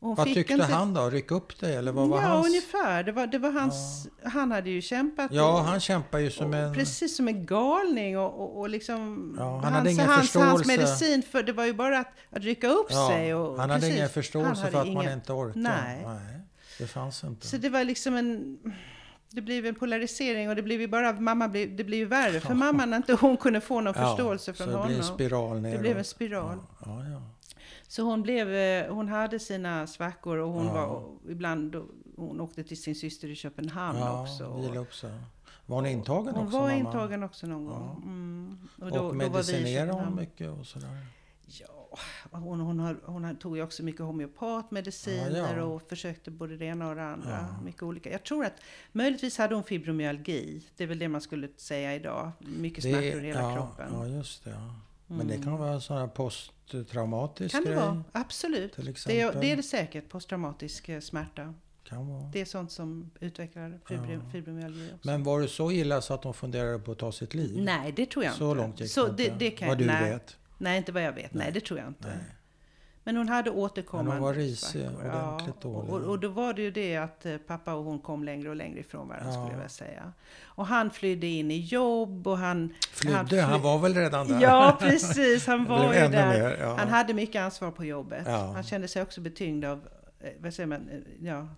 [0.00, 0.64] Och hon Vad tyckte inte...
[0.64, 1.10] han då?
[1.10, 2.46] Ryck upp dig eller vad var ja, hans?
[2.46, 3.02] ungefär.
[3.02, 4.08] Det var, det var hans...
[4.24, 5.32] Han hade ju kämpat.
[5.32, 6.74] Ja, och- han kämpar ju som och en...
[6.74, 9.34] Precis som en galning och, och, och liksom...
[9.38, 10.66] Ja, han hans, hade ingen hans, hans förståelse.
[10.68, 13.34] medicin, för det var ju bara att, att rycka upp Ja, sig.
[13.34, 15.60] Och, han hade precis, ingen förståelse hade för att man ingen- inte orkar.
[15.60, 16.06] Nej.
[16.78, 17.46] Det fanns inte.
[17.46, 18.58] Så det var liksom en...
[19.30, 21.12] Det blev en polarisering och det blev ju bara...
[21.20, 24.52] Mamma blev, det blev ju värre för mamma när inte hon kunde få någon förståelse
[24.52, 24.86] från så det honom.
[24.88, 25.76] blev en spiral neråt.
[25.76, 26.58] det blev en spiral.
[26.84, 27.22] Ja, ja, ja.
[27.88, 30.72] Så hon, blev, eh, hon hade sina svackor och hon Ja.
[30.72, 31.76] var ibland...
[32.16, 34.44] Hon åkte till sin syster i Köpenhamn ja också.
[34.80, 35.10] upp sig.
[35.66, 36.58] Var hon intagen hon också?
[36.58, 36.74] var mamma?
[36.78, 37.74] intagen också någon gång.
[38.02, 38.02] Ja.
[38.02, 38.58] Mm.
[38.80, 41.06] Och, då- i medicinerade hon mycket och sådär?
[41.48, 41.98] Ja,
[42.30, 45.62] hon, hon, har, hon har, tog ju också mycket homeopatmediciner Ja, ja.
[45.64, 47.30] och försökte både det ena och det andra.
[47.30, 47.62] Ja.
[47.64, 48.10] Mycket olika.
[48.10, 48.52] Jag tror att
[48.92, 50.62] möjligtvis hade hon fibromyalgi.
[50.76, 52.32] Det är väl det man skulle säga idag.
[52.38, 53.88] Mycket smärtor i hela kroppen.
[53.92, 54.56] Ja, just det.
[55.06, 55.44] Men det Mm.
[55.44, 57.78] kan vara sån här posttraumatisk kan det grej.
[57.78, 58.04] vara?
[58.12, 58.76] Absolut.
[59.06, 60.08] Det är, det är det säkert.
[60.08, 61.54] Posttraumatisk eh, smärta.
[61.84, 62.22] Kan vara.
[62.32, 63.80] Det är sånt som utvecklar
[64.32, 65.10] fibromyalgi också.
[65.10, 67.62] Men var det så illa så att de funderade på att ta sitt liv?
[67.62, 68.62] nej, det tror jag Så inte.
[68.62, 69.36] långt gick så det det, inte?
[69.38, 70.36] det kan Vad du nej, vet?
[70.58, 71.34] Nej, inte vad jag vet.
[71.34, 71.52] Nej, Nej.
[71.52, 72.08] det tror jag inte.
[72.08, 72.16] Nej.
[73.04, 75.90] Men hon hade återkommande Men hon var risig, ordentligt ja, dålig.
[75.92, 78.56] och, och då var det ju det att eh, pappa och hon kom längre och
[78.56, 79.32] längre ifrån varandra Ja.
[79.32, 80.12] skulle jag vilja säga.
[80.44, 82.74] Och han flydde in i jobb och han...
[82.92, 83.16] Flydde?
[83.16, 84.40] Han, Han, fly- var väl redan där?
[84.42, 85.46] Ja, precis.
[85.46, 86.08] Han var ju där.
[86.28, 86.76] mer, ja.
[86.78, 88.26] Han hade mycket ansvar på jobbet.
[88.26, 89.88] Han kände sig också betyngd av
[90.40, 91.48] vad säger man, eh, ja,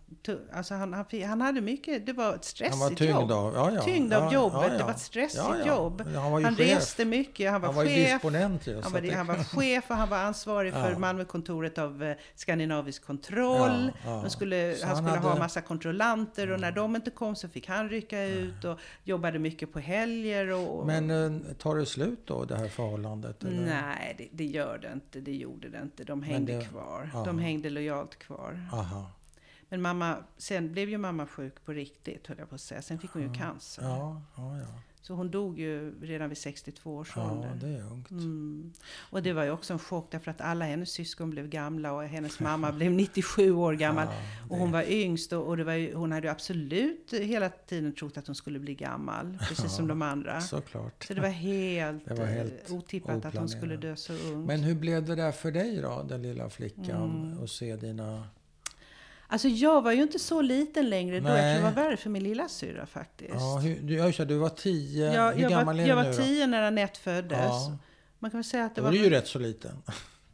[0.53, 3.31] alltså han, han, han hade mycket, det var ett stressigt Han var tyngd jobb.
[3.33, 3.81] av, ja, ja.
[3.83, 4.85] Tyngd ja, av jobbet, ja, det ja.
[4.85, 6.03] var ett stressigt jobb.
[6.15, 8.13] Han Han reste mycket, han var, Han var chef.
[8.13, 8.81] disponent ju.
[8.83, 10.97] Han var, det, det- han var chef och han var ansvarig för.
[10.97, 13.93] Malmökontoret av eh, Skandinavisk kontroll.
[14.29, 17.89] Skulle, han skulle ha hade- massa kontrollanter och när de inte kom så fick han
[17.89, 20.49] rycka ut och jobbade mycket på helger.
[20.53, 23.45] Och, Men eh, tar det slut då, det här förhållandet?
[23.45, 23.67] Eller?
[23.67, 25.21] Nej, det, det gör det inte.
[25.21, 26.05] Det gjorde det inte.
[26.05, 27.11] De hängde det- kvar.
[27.25, 28.58] De hängde lojalt kvar.
[28.73, 29.11] Aha.
[29.69, 32.83] Men mamma, sen blev ju mamma sjuk på riktigt, höll jag på att säga.
[32.83, 33.83] Sen fick hon ju cancer.
[33.83, 34.67] Ja, ja, ja.
[35.01, 37.59] Så hon dog ju redan vid 62 års Ja, ålder.
[37.61, 38.11] det är ungt.
[38.11, 38.73] Mm.
[39.11, 42.03] Och det var ju också en chock därför att alla hennes syskon blev gamla och
[42.03, 44.07] hennes mamma blev 97 år gammal.
[44.13, 44.15] Ja,
[44.51, 47.93] Och hon var yngst och, och det var ju, hon hade ju absolut hela tiden
[47.93, 49.39] trott att hon skulle bli gammal.
[49.49, 50.41] Precis som de andra.
[50.41, 51.05] Såklart.
[51.05, 54.47] Så det var helt, Det var helt eh, otippat att hon skulle dö så ung.
[54.47, 57.25] Men hur blev det där för dig då, den lilla flickan?
[57.27, 57.39] Mm.
[57.39, 58.25] Och se dina...
[59.31, 61.29] Alltså jag var ju inte så liten längre då.
[61.29, 63.31] Jag tror det var värre för min lilla syra faktiskt.
[63.35, 65.13] Ja, hur, det, du var tio.
[65.15, 66.17] jag, hur jag gammal var, är jag var nu då?
[66.17, 67.39] tio när Anette föddes.
[67.41, 67.79] Ja,
[68.19, 68.91] Man kan väl säga att det då var...
[68.93, 69.83] var du ju rätt så liten.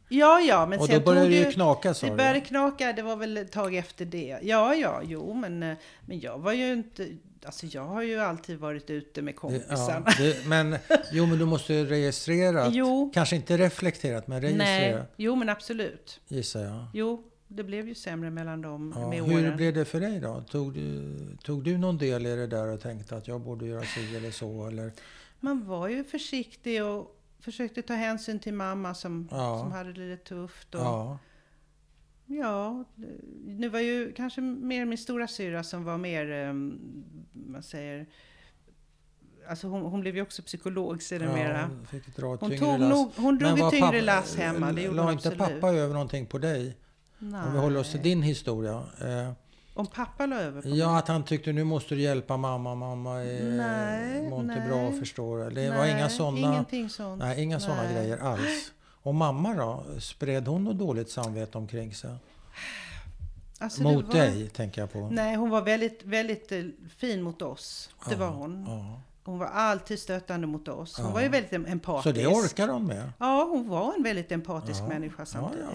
[0.09, 1.51] Ja, ja, men och sen då började det ju...
[1.51, 2.17] knaka sa Det du.
[2.17, 4.37] började knaka, det var väl ett tag efter det.
[4.41, 7.07] Ja, ja, jo, men, eh, men jag var ju inte...
[7.45, 10.03] Alltså jag har ju alltid varit ute med Det- kompisarna.
[10.05, 10.77] Ja, det, men,
[11.11, 12.71] jo, men du måste ju registrera.
[13.13, 16.19] Kanske inte reflekterat, men Nej, registrerat jo men absolut.
[16.27, 16.85] gissar jag.
[16.93, 19.57] Jo, det blev ju sämre mellan dem Ja, med hur åren.
[19.57, 20.41] blev det för dig då?
[20.49, 23.83] Tog du, tog du någon del i det där och tänkte att jag borde göra
[23.83, 24.67] si eller så?
[24.67, 24.91] Eller?
[25.39, 29.59] Man var ju försiktig och försökte ta hänsyn till mamma som, Ja.
[29.59, 30.75] som hade det lite tufft.
[30.75, 31.19] Och, ja.
[32.27, 32.83] Ja,
[33.45, 36.79] nu var ju kanske mer min stora syra som var mer, um,
[37.33, 38.05] man säger,
[39.49, 41.69] Alltså hon, hon blev ju också psykolog sedermera.
[41.91, 41.99] ja,
[42.39, 45.61] hon, tog nog, hon drog ett tyngre lass hemma, det gjorde hon inte absolut.
[45.61, 46.77] pappa över någonting på dig?
[47.19, 48.09] Om vi håller oss till Nej.
[48.09, 48.83] din historia.
[49.01, 49.31] Eh,
[49.73, 50.77] Om pappa la över på mig?
[50.79, 54.67] ja, att han tyckte nu måste du hjälpa mamma, mamma Nej, mår inte nej.
[54.69, 55.49] bra förstår du.
[55.49, 57.19] Det var Nej, inga sådana Ingenting sånt.
[57.19, 57.93] nej, inga såna Nej.
[57.95, 58.71] grejer alls.
[59.01, 59.83] Och mamma då?
[59.99, 62.15] Spred hon något dåligt samvete omkring sig?
[63.59, 65.09] Alltså, Mot var- dig, tänker jag på.
[65.11, 66.63] Nej, hon var väldigt, väldigt eh,
[66.97, 67.89] fin mot oss.
[68.05, 68.65] Det Ja, var hon.
[68.67, 69.01] Ja.
[69.23, 70.97] Hon var alltid stöttande mot oss.
[70.97, 71.11] Hon Ja.
[71.13, 72.03] var ju väldigt empatisk.
[72.03, 73.11] Så det orkar hon med?
[73.19, 75.65] Ja, hon var en väldigt empatisk människa samtidigt.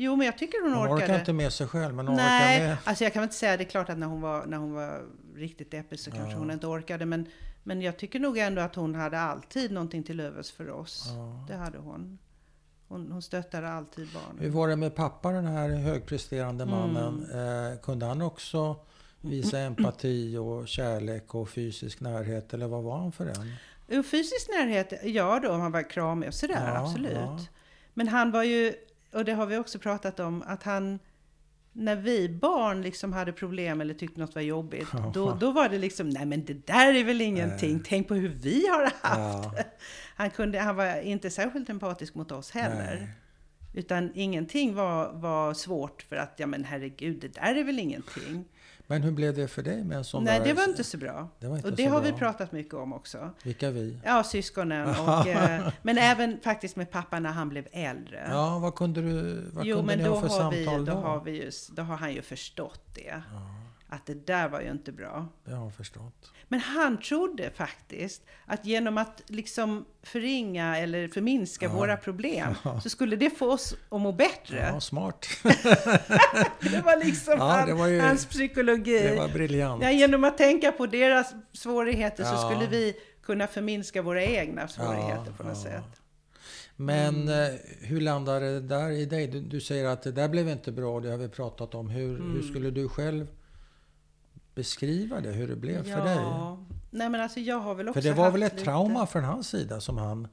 [0.00, 1.04] Jo, men jag tycker hon, Hon orkade.
[1.04, 2.76] orkar inte med sig själv, men hon Nej, orkar med...
[2.84, 4.72] alltså jag kan väl inte säga, det är klart att när hon var, när hon
[4.72, 5.02] var
[5.36, 6.38] riktigt deppig så kanske Ja.
[6.38, 7.06] hon inte orkade.
[7.06, 7.26] Men,
[7.62, 11.04] men jag tycker nog ändå att hon hade alltid någonting till övers för oss.
[11.08, 11.44] Ja.
[11.48, 12.18] Det hade hon.
[12.88, 14.38] Hon, hon stöttade alltid barnen.
[14.42, 16.74] Hur var det med pappa, den här högpresterande Mm.
[16.78, 17.30] mannen?
[17.72, 18.76] Eh, kunde han också
[19.20, 22.54] visa empati och kärlek och fysisk närhet?
[22.54, 23.52] Eller vad var han för en?
[23.88, 27.50] Jo, fysisk närhet, ja då, om han var kramig och sådär, Ja, absolut.
[27.94, 28.74] Men han var ju,
[29.12, 30.98] och det har vi också pratat om, att han
[31.72, 35.10] när vi barn liksom hade problem eller tyckte något var jobbigt, Ja.
[35.14, 37.82] då, då var det liksom, nej men det där är väl ingenting, Nej.
[37.86, 39.54] tänk på hur vi har haft Ja.
[40.16, 42.96] Han, kunde, han var inte särskilt empatisk mot oss heller.
[43.00, 43.08] nej.
[43.74, 48.44] Utan ingenting var, var svårt för att, ja men herregud, det där är väl ingenting.
[48.90, 50.46] Men hur blev det för dig med en sån Nej, där...
[50.46, 51.28] det var inte så bra.
[51.40, 52.10] det inte Och det har bra.
[52.10, 53.30] vi pratat mycket om också.
[53.42, 53.98] Vilka vi?
[54.04, 54.88] Ja, syskonen.
[54.88, 58.28] Och, eh, men även faktiskt med pappa när han blev äldre.
[58.30, 59.44] Ja, vad kunde du...
[59.52, 61.00] Vad jo, kunde men ni då ha för har, vi, samtal då, då?
[61.00, 63.22] har vi då har han ju förstått det.
[63.32, 63.57] Ja,
[63.90, 65.28] Att det där var ju inte bra.
[65.44, 66.32] det har jag förstått.
[66.48, 71.72] Men han trodde faktiskt att genom att liksom förringa eller förminska Ja.
[71.72, 74.68] våra problem så skulle det få oss att må bättre.
[74.72, 75.26] Ja, smart.
[76.60, 78.98] Det var liksom Ja, han, det var ju- hans psykologi.
[78.98, 79.82] Det var briljant.
[79.82, 82.50] Ja, genom att tänka på deras svårigheter så Ja.
[82.50, 85.70] skulle vi kunna förminska våra egna svårigheter Ja, på något ja.
[85.70, 86.00] sätt.
[86.76, 87.28] Men Mm.
[87.54, 89.26] eh, hur landade det där i dig?
[89.26, 91.88] Du, du säger att det där blev inte bra, det har vi pratat om.
[91.90, 92.42] Hur, hur Mm.
[92.42, 93.26] skulle du själv
[94.58, 96.18] beskriva det, hur det blev för dig?
[96.90, 99.24] Nej men alltså jag har väl också För det var väl ett lite- trauma från
[99.24, 100.28] hans sida som han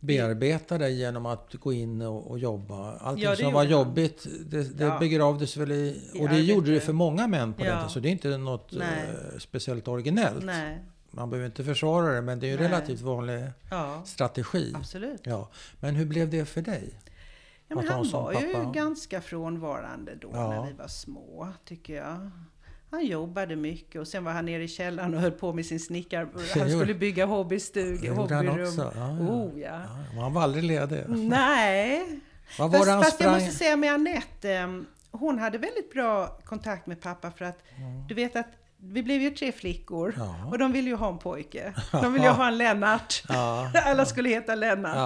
[0.00, 2.96] bearbetade genom att gå in och, och jobba.
[2.96, 3.70] Allting Ja, som var han.
[3.72, 4.98] jobbigt, det, det Ja.
[4.98, 6.10] begravdes väl i...
[6.14, 7.68] I Och det gjorde det för många män på Ja.
[7.68, 7.90] den tiden.
[7.90, 9.04] Så det är inte något Nej.
[9.32, 10.44] eh, speciellt originellt.
[10.44, 10.78] Nej,
[11.10, 12.64] Man behöver inte försvara det, men det är ju Nej.
[12.68, 14.72] relativt vanlig ja strategi.
[14.76, 15.20] absolut.
[15.24, 15.48] Ja.
[15.80, 16.94] Men hur blev det för dig?
[17.76, 20.48] Ja, men han var ju ganska frånvarande då Ja.
[20.50, 22.30] när vi var små, tycker jag.
[22.90, 25.80] Han jobbade mycket och sen var han nere i källaren och höll på med sin
[25.80, 26.28] snickar...
[26.58, 28.68] Han skulle bygga hobbystuga, gjorde han hobbyrum.
[28.68, 28.92] också?
[28.96, 29.26] Ja, ja.
[29.28, 29.82] Oh ja.
[30.14, 31.04] Ja, han var aldrig ledig.
[31.08, 32.20] Nej.
[32.58, 34.68] Vad var Fast, han fast jag måste säga med Anette, eh,
[35.10, 37.58] hon hade väldigt bra kontakt med pappa för att
[38.08, 38.46] du vet att
[38.84, 40.34] vi blev ju tre flickor Ja.
[40.50, 41.74] och de ville ju ha en pojke.
[41.92, 43.22] De ville ju ha en Lennart.
[43.28, 44.96] Ja, Alla skulle heta Lennart.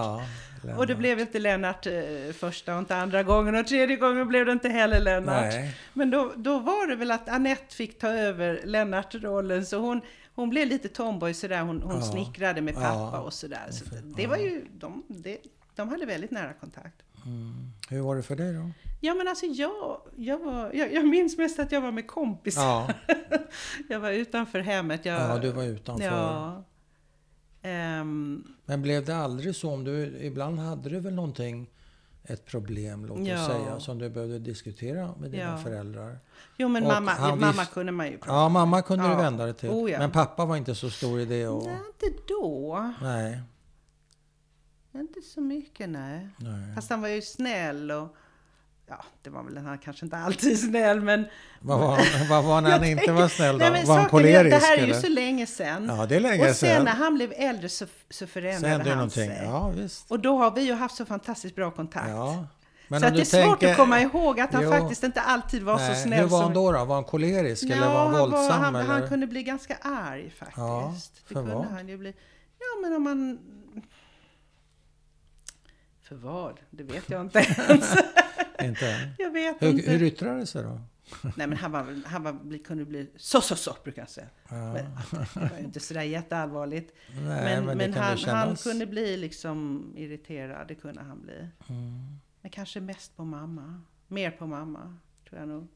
[0.65, 1.93] ja, Och det blev inte Lennart eh,
[2.39, 5.53] första och inte andra gången och tredje gången blev det inte heller Lennart.
[5.53, 5.75] Nej.
[5.93, 10.01] Men då, då var det väl att Annette fick ta över Lennart-rollen så hon,
[10.35, 13.67] hon blev lite tomboy sådär, hon, hon snickrade med pappa och sådär.
[13.71, 13.97] Så Ja.
[14.17, 15.39] det var ju, de, det,
[15.75, 17.03] de hade väldigt nära kontakt.
[17.27, 17.71] Mm.
[17.89, 18.71] Hur var det för dig då?
[19.01, 22.63] Ja men alltså jag, jag, var, jag, jag minns mest att jag var med kompisar.
[23.09, 23.15] Ja,
[23.89, 25.05] Jag var utanför hemmet.
[25.05, 26.05] Jag, ja du var utanför.
[26.05, 26.65] Ja.
[27.63, 30.07] Ehm, Men blev det aldrig så om du...
[30.21, 31.71] Ibland hade du väl någonting,
[32.25, 33.47] ett problem, låt oss Ja.
[33.47, 35.57] säga, som du behövde diskutera med dina Ja.
[35.59, 36.19] föräldrar?
[36.57, 39.11] jo men Och mamma, mamma visst- kunde man ju prata Ja, mamma kunde Ja.
[39.11, 39.71] du vända dig till.
[39.71, 39.99] Oh, ja.
[39.99, 41.65] Men pappa var inte så stor i det och...
[41.67, 42.93] Nej, inte då.
[43.03, 43.41] Nej.
[44.95, 46.29] Inte så mycket nej.
[46.39, 46.75] nej.
[46.75, 48.17] Fast han var ju snäll och
[48.89, 51.27] ja, det var väl han var kanske inte alltid snäll men...
[51.61, 53.69] Vad var, han- vad var när han inte var snäll då?
[53.69, 55.01] Nej, var han kolerisk Det här är ju eller?
[55.01, 55.87] så länge sedan.
[55.99, 56.85] Ja, det är länge och sen sedan.
[56.85, 59.29] när han blev äldre så, så Sen förändrade hände han någonting.
[59.29, 59.41] sig.
[59.45, 60.11] Ja, visst.
[60.11, 62.09] Och då har vi ju haft så fantastiskt bra kontakt.
[62.11, 62.47] Ja.
[62.89, 64.71] Men så att det är svårt tänker- att komma ihåg att han Jo.
[64.71, 66.73] faktiskt inte alltid var Nej, så snäll Hur var han då?
[66.73, 66.85] då?
[66.85, 68.63] Var han kolerisk eller Ja, var han han, våldsam?
[68.63, 68.85] han, eller?
[68.89, 70.59] han kunde bli ganska arg faktiskt.
[70.59, 71.65] Ja, det för kunde vad?
[71.67, 72.15] han ju bli.
[72.59, 73.39] Ja, men om man...
[76.09, 76.61] För vad?
[76.71, 77.95] Det vet jag inte ens.
[78.63, 79.11] Inte?
[79.19, 79.91] jag vet Hur, inte.
[79.91, 80.81] hur yttrade det sig då?
[81.23, 84.27] Nej, men han, var, han var, kunde bli så, så, så, brukar jag säga.
[84.49, 84.73] Ja.
[84.73, 84.85] Men,
[85.35, 86.95] det var ju inte sådär jätteallvarligt.
[87.15, 91.49] Nej, men men, men han, han kunde bli liksom irriterad, det kunde han bli.
[91.69, 92.19] Mm.
[92.41, 93.81] Men kanske mest på mamma.
[94.09, 94.97] Mer på mamma,
[95.29, 95.69] tror jag nog.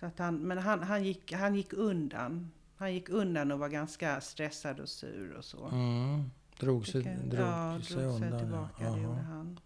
[0.00, 2.50] Så att han, men han, han, gick, han gick undan.
[2.76, 5.66] Han gick undan och var ganska stressad och sur och så.
[5.66, 6.30] Mm.
[6.60, 8.30] Drog sig, Tycker drog ja, sig drog undan.
[8.30, 8.90] sig tillbaka, ja.
[8.90, 9.58] det gjorde han.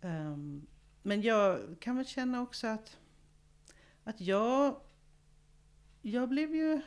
[0.00, 0.66] Ehm,
[1.06, 2.96] men jag kan väl känna också att,
[4.04, 4.76] att jag,
[6.02, 6.80] jag blev ju,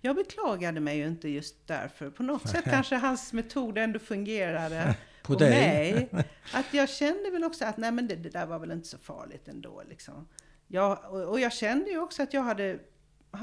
[0.00, 2.10] jag beklagade mig ju inte just därför.
[2.10, 6.08] På något sätt kanske hans metod ändå fungerade På på mig.
[6.52, 8.98] Att jag kände väl också att nej men det, det där var väl inte så
[8.98, 10.28] farligt ändå liksom.
[10.66, 12.78] Jag, och, och jag kände ju också att jag hade,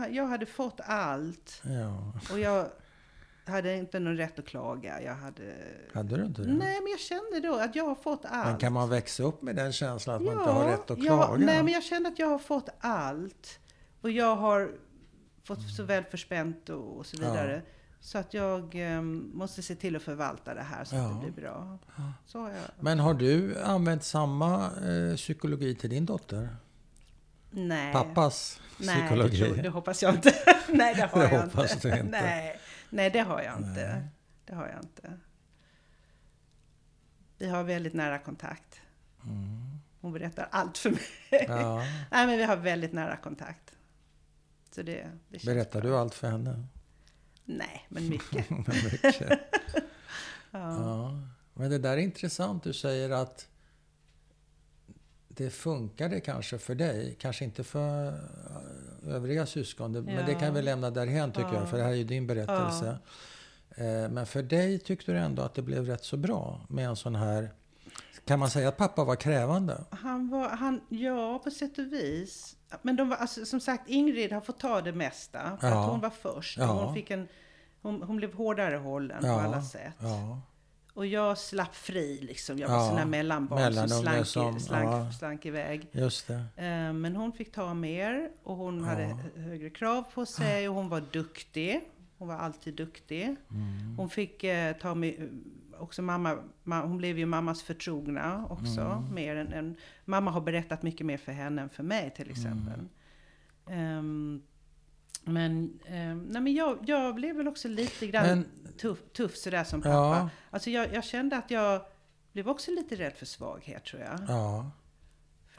[0.09, 1.61] jag hade fått allt.
[1.63, 2.13] Ja.
[2.31, 2.69] Och jag
[3.47, 5.01] hade inte någon rätt att klaga.
[5.01, 5.55] Jag hade...
[5.93, 6.53] Hade du inte det?
[6.53, 8.47] Nej, men jag kände då att jag har fått allt.
[8.49, 11.25] Men kan man växa upp med den känslan att man inte har rätt att ja,
[11.25, 11.45] klaga?
[11.45, 13.59] nej, men jag kände att jag har fått allt.
[14.01, 14.71] Och jag har
[15.43, 17.61] fått så väl förspänt och, och så vidare.
[17.99, 21.01] Så att jag eh, måste se till att förvalta det här så Ja.
[21.05, 21.77] att det blir bra.
[22.25, 22.57] Så har jag.
[22.79, 26.49] Men har du använt samma eh, psykologi till din dotter?
[27.51, 27.93] Nej.
[27.93, 29.37] Pappas Nej, det, psykologi?
[29.39, 30.33] tror, det hoppas jag inte.
[30.69, 31.87] Nej, det har Det jag hoppas inte.
[31.91, 32.21] du inte.
[32.21, 32.59] Nej.
[32.95, 33.93] Nej, det har jag inte.
[33.93, 34.07] Nej.
[34.45, 35.13] Det har jag inte.
[37.37, 38.81] Vi har väldigt nära kontakt.
[40.01, 41.01] Hon berättar allt för mig.
[41.31, 41.61] Mm.
[41.61, 41.79] Ja.
[42.11, 43.75] Nej, men vi har väldigt nära kontakt.
[44.71, 45.89] Så det, det Berättar bra.
[45.89, 46.65] du allt för henne?
[47.45, 48.49] Nej, men mycket.
[48.83, 49.29] Mycket.
[50.51, 50.59] Ja.
[50.81, 51.21] Ja.
[51.53, 52.63] Men det där är intressant.
[52.63, 53.47] Du säger att
[55.27, 58.19] det funkade kanske för dig, kanske inte för
[59.07, 59.93] övriga syskon.
[59.93, 60.39] Det- Men det Ja.
[60.39, 61.59] kan vi lämna därhen tycker Ja.
[61.59, 62.97] jag, för det här är ju din berättelse.
[63.77, 66.95] Eh, Men för dig tyckte du ändå att det blev rätt så bra med en
[66.95, 67.51] sån här...
[68.25, 69.83] Kan man säga att pappa var krävande?
[69.91, 72.55] Han var, han, ja på sätt och vis.
[72.81, 75.57] Men de var, alltså, som sagt, Ingrid har fått ta det mesta.
[75.61, 75.83] För Ja.
[75.83, 76.57] att hon var först.
[76.57, 76.65] Ja.
[76.65, 77.27] Hon, fick en,
[77.81, 79.41] hon, hon blev hårdare hållen på Ja.
[79.41, 79.93] alla sätt.
[80.95, 82.57] Och jag slapp fri liksom.
[82.59, 85.11] Jag var Ja, sån här mellanbarn mellanunge som slank, som- slank, ja.
[85.11, 85.87] slank iväg.
[85.91, 86.33] Just det.
[86.55, 88.85] Eh, Men hon fick ta mer och hon Ja.
[88.85, 91.81] hade hö- högre krav på sig och hon var duktig.
[92.17, 93.23] Hon var alltid duktig.
[93.23, 93.95] Mm.
[93.97, 95.29] Hon fick eh, ta med,
[95.79, 98.81] också mamma, ma, hon blev ju mammas förtrogna också.
[98.81, 99.13] Mm.
[99.13, 99.75] Mer än, än,
[100.05, 102.79] mamma har berättat mycket mer för henne än för mig till exempel.
[103.67, 103.79] Mm.
[103.97, 104.41] Ehm,
[105.25, 108.45] men, ehm, nej men jag, jag blev väl också lite grann Men-
[108.77, 109.91] tuff, tuff sådär som pappa.
[109.93, 110.29] Ja.
[110.49, 111.81] Alltså jag, jag kände att jag
[112.33, 114.19] blev också lite rädd för svaghet tror jag.
[114.27, 114.71] Ja.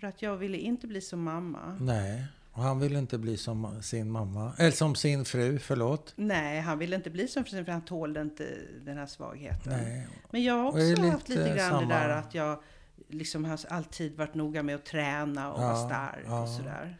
[0.00, 1.76] För att jag ville inte bli som mamma.
[1.80, 2.24] Nej.
[2.52, 4.52] Och han ville inte bli som sin mamma.
[4.58, 6.12] Eller som sin fru, förlåt.
[6.16, 8.48] Nej, han ville inte bli som för för han tålde inte
[8.84, 9.72] den här svagheten.
[9.72, 10.08] Nej.
[10.30, 12.62] Men jag har också haft lite lite grann samma- det där att jag
[13.08, 16.42] liksom har alltid varit noga med att träna och Ja, vara stark ja.
[16.42, 16.96] och sådär.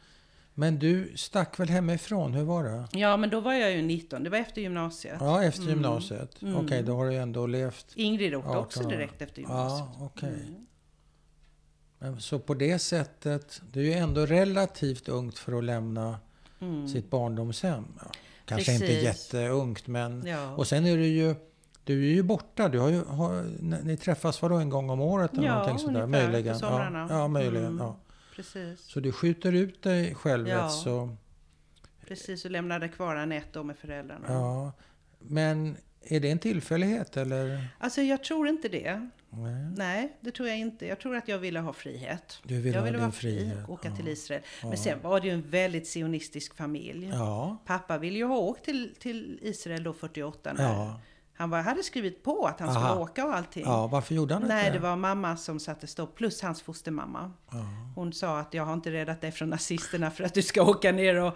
[0.58, 2.34] Men du stack väl hemifrån?
[2.34, 2.84] Hur var det?
[2.92, 4.22] Ja, men då var jag ju 19.
[4.24, 5.16] Det var efter gymnasiet.
[5.20, 5.74] Ja, efter Mm.
[5.74, 6.42] gymnasiet.
[6.42, 6.56] Mm.
[6.56, 7.86] Okej, då har du ju ändå levt...
[7.94, 9.88] Ingrid åkte 18 också direkt efter gymnasiet.
[9.98, 10.28] Ja, okej.
[10.48, 10.66] Mm.
[11.98, 16.18] Men Så på det sättet, det är ju ändå relativt ungt för att lämna
[16.60, 16.88] Mm.
[16.88, 17.84] sitt barndomshem.
[18.44, 19.02] Kanske inte Precis.
[19.34, 20.26] jätteungt, men...
[20.26, 20.54] Ja.
[20.54, 21.34] Och sen är du ju...
[21.84, 22.68] Du är ju borta.
[22.68, 23.42] Du har ju, har,
[23.84, 26.02] ni träffas vadå, en gång om året eller Ja, någonting sådär?
[26.02, 26.58] ungefär, på Möjligen.
[26.58, 27.06] somrarna.
[27.10, 27.66] Ja, ja möjligen.
[27.66, 27.78] Mm.
[27.86, 27.96] Ja.
[28.36, 28.80] Precis.
[28.80, 30.68] Så du skjuter ut dig själv Ja.
[30.68, 31.16] så...
[32.06, 34.26] Precis, och lämnade kvar Anette med föräldrarna.
[34.28, 34.72] Ja.
[35.18, 37.68] Men är det en tillfällighet eller?
[37.78, 39.08] Alltså jag tror inte det.
[39.30, 39.66] Nej.
[39.76, 40.86] Nej, det tror jag inte.
[40.86, 42.38] Jag tror att jag ville ha frihet.
[42.42, 43.96] Du vill jag ville vara fri och åka Ja.
[43.96, 44.42] till Israel.
[44.62, 44.68] Ja.
[44.68, 47.06] Men sen var det ju en väldigt sionistisk familj.
[47.12, 47.56] Ja.
[47.66, 51.00] Pappa ville ju ha åkt till, till Israel då 48 när Ja.
[51.38, 53.00] Han var, hade skrivit på att han skulle Aha.
[53.00, 53.64] åka och allting.
[53.64, 57.32] ja, varför gjorde han inte Nej, det var mamma som satte stopp, plus hans fostermamma.
[57.50, 57.56] Ja.
[57.94, 60.92] Hon sa att jag har inte räddat dig från nazisterna för att du ska åka
[60.92, 61.34] ner och,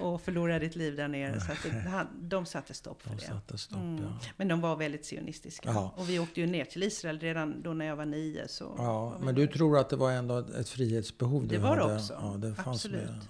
[0.00, 1.40] och förlora ditt liv där nere.
[1.40, 3.22] Så att det, han, de satte stopp för De det.
[3.22, 4.02] satte stopp, Mm.
[4.04, 4.28] ja.
[4.36, 5.68] Men de var väldigt sionistiska.
[5.72, 5.94] Ja.
[5.96, 8.48] Och vi åkte ju ner till Israel redan då när jag var nio.
[8.48, 12.12] Så Ja, men du tror att det var ändå ett frihetsbehov Det var det också.
[12.22, 13.28] Ja, det fanns Absolut.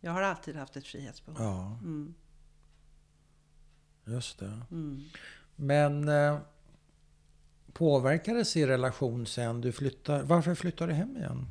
[0.00, 1.40] Jag har alltid haft ett frihetsbehov.
[1.42, 2.14] ja, Mm.
[4.06, 4.60] just det.
[4.70, 5.02] Mm.
[5.56, 6.38] Men eh,
[7.72, 10.22] påverkades i relation sen du flyttar?
[10.22, 11.46] Varför flyttade du hem igen?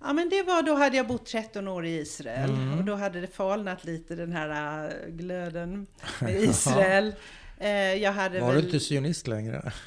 [0.00, 2.78] Ja men det var, då hade jag bott 13 år i Israel Mm.
[2.78, 5.86] och då hade det falnat lite den här äh, glöden
[6.20, 7.14] med Israel.
[7.58, 8.60] Eh, jag hade Var väl...
[8.60, 9.72] du inte sionist längre?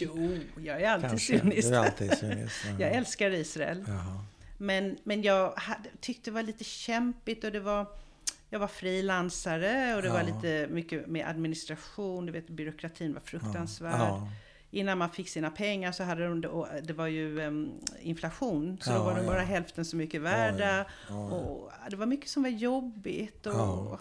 [0.00, 1.38] Jo, jag är alltid Kanske.
[1.38, 1.70] sionist.
[1.70, 2.54] Är alltid sionist.
[2.64, 2.70] Ja.
[2.86, 3.84] Jag älskar Israel.
[3.86, 4.24] Jaha.
[4.58, 7.86] Men, men jag hade, tyckte det var lite kämpigt och det var
[8.56, 10.26] jag var frilansare och det var Ja.
[10.36, 14.00] lite mycket med administration, du vet byråkratin var fruktansvärd.
[14.00, 14.28] Ja.
[14.70, 18.90] Innan man fick sina pengar så hade de, och det var ju em, inflation, så
[18.92, 20.86] då var de bara hälften så mycket värda.
[21.30, 23.46] Och det var mycket som var jobbigt.
[23.46, 24.00] Och.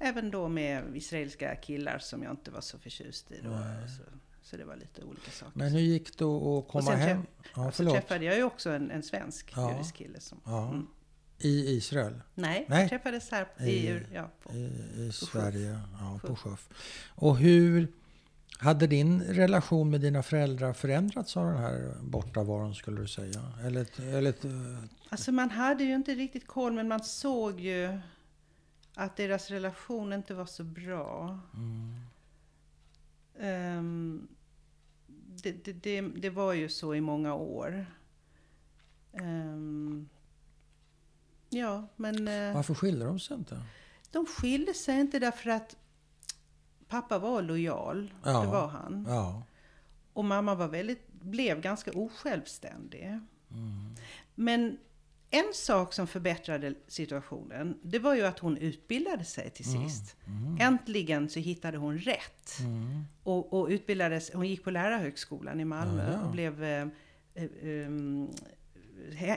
[0.00, 3.40] Även då med israeliska killar som jag inte var så förtjust i.
[3.42, 3.50] Då,
[3.96, 4.02] så,
[4.42, 5.52] så det var lite olika saker.
[5.58, 7.22] Men hur gick det att komma sen hem?
[7.56, 9.72] Ja, så träffade jag ju också en, en svensk Ja.
[9.72, 10.20] judisk kille.
[10.20, 10.68] Som, Ja.
[10.68, 10.86] Mm.
[11.44, 12.20] I Israel?
[12.34, 12.88] Nej, Nej.
[12.88, 14.64] träffades här i, I- ja, på, I,
[14.96, 15.30] i Sjöf.
[15.30, 15.80] Sverige?
[16.00, 16.68] Ja, på Sjöf.
[17.14, 17.88] Och hur
[18.58, 23.42] hade din relation med dina föräldrar förändrats av den här bortavaron skulle du säga?
[23.64, 27.98] Eller, eller eh, Alltså man hade ju inte riktigt koll men man såg ju
[28.94, 31.38] att deras relation inte var så bra.
[31.54, 31.94] mm,
[33.40, 34.28] Ehm,
[35.42, 37.86] det, det, det, det var ju så i många år.
[39.12, 40.08] Ehm,
[41.56, 43.62] ja, men eh, varför skilde de sig inte?
[44.10, 45.76] de skilde sig inte därför att
[46.88, 48.14] pappa var lojal.
[48.24, 48.40] Ja.
[48.40, 49.06] Det var han.
[49.08, 49.42] Ja.
[50.12, 53.02] Och mamma var väldigt, blev ganska osjälvständig.
[53.50, 53.94] Mm.
[54.34, 54.78] Men
[55.30, 59.88] en sak som förbättrade situationen, det var ju att hon utbildade sig till Mm.
[59.88, 60.16] sist.
[60.60, 62.58] Äntligen så hittade hon rätt.
[63.22, 66.86] Och, och utbildades, hon gick på lärarhögskolan i Malmö Ja, och blev eh,
[67.34, 67.48] eh,
[67.86, 68.30] um,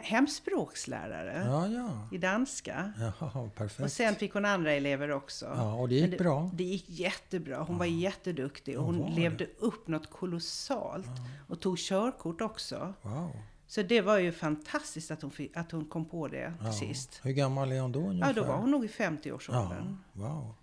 [0.04, 2.08] hemspråkslärare Ja, ja.
[2.12, 2.94] i danska.
[3.34, 3.92] Och perfekt.
[3.94, 5.46] sen fick hon andra elever också.
[5.46, 6.50] Ja, och det gick det, bra.
[6.54, 7.64] Det gick jättebra.
[7.64, 9.16] Hon var jätteduktig och Hon hon var det.
[9.22, 11.08] levde upp något kolossalt.
[11.48, 12.94] Och tog körkort också.
[13.02, 13.32] Wow.
[13.68, 16.74] Så det var ju fantastiskt att hon, att hon kom på det Ja.
[16.74, 17.20] sist.
[17.24, 18.28] Hur gammal är hon då ungefär?
[18.36, 19.98] Ja, då var hon nog i Ja, 50-årsåldern.
[20.14, 20.54] wow.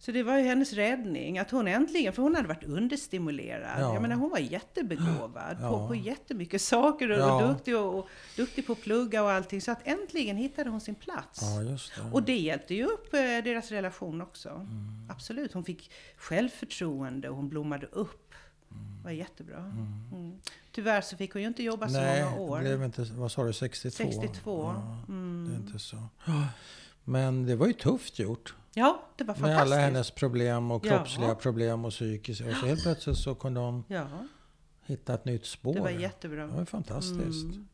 [0.00, 1.38] Så det var ju hennes räddning.
[1.38, 3.82] Att hon äntligen, för hon hade varit understimulerad.
[3.82, 3.92] Ja.
[3.94, 5.68] Jag menar hon var jättebegåvad Ja.
[5.70, 7.10] på, på jättemycket saker.
[7.10, 7.42] Och, Ja.
[7.42, 9.60] och, duktig och, och duktig på att plugga och allting.
[9.60, 11.40] Så att äntligen hittade hon sin plats.
[11.42, 12.02] Ja, just det.
[12.12, 14.48] Och det hjälpte ju upp eh, deras relation också.
[14.48, 15.08] Mm.
[15.10, 15.52] Absolut.
[15.52, 18.24] Hon fick självförtroende och hon blommade upp.
[18.68, 19.58] Det var jättebra.
[19.58, 20.38] Mm.
[20.72, 22.56] Tyvärr så fick hon ju inte jobba så Nej, många år.
[22.56, 23.96] det blev inte, vad sa du, 62?
[23.96, 24.62] 62.
[24.62, 25.46] Ja, Mm.
[25.50, 25.96] det är inte så.
[27.04, 28.54] Men det var ju tufft gjort.
[28.78, 29.72] Ja, det var Med fantastiskt.
[29.72, 30.90] alla hennes problem och Ja.
[30.90, 32.46] kroppsliga problem och psykiska.
[32.46, 34.06] Och så helt plötsligt så kunde hon Ja,
[34.86, 35.74] hitta ett nytt spår.
[35.74, 36.46] det var jättebra.
[36.46, 37.44] Det var fantastiskt.
[37.44, 37.66] Mm.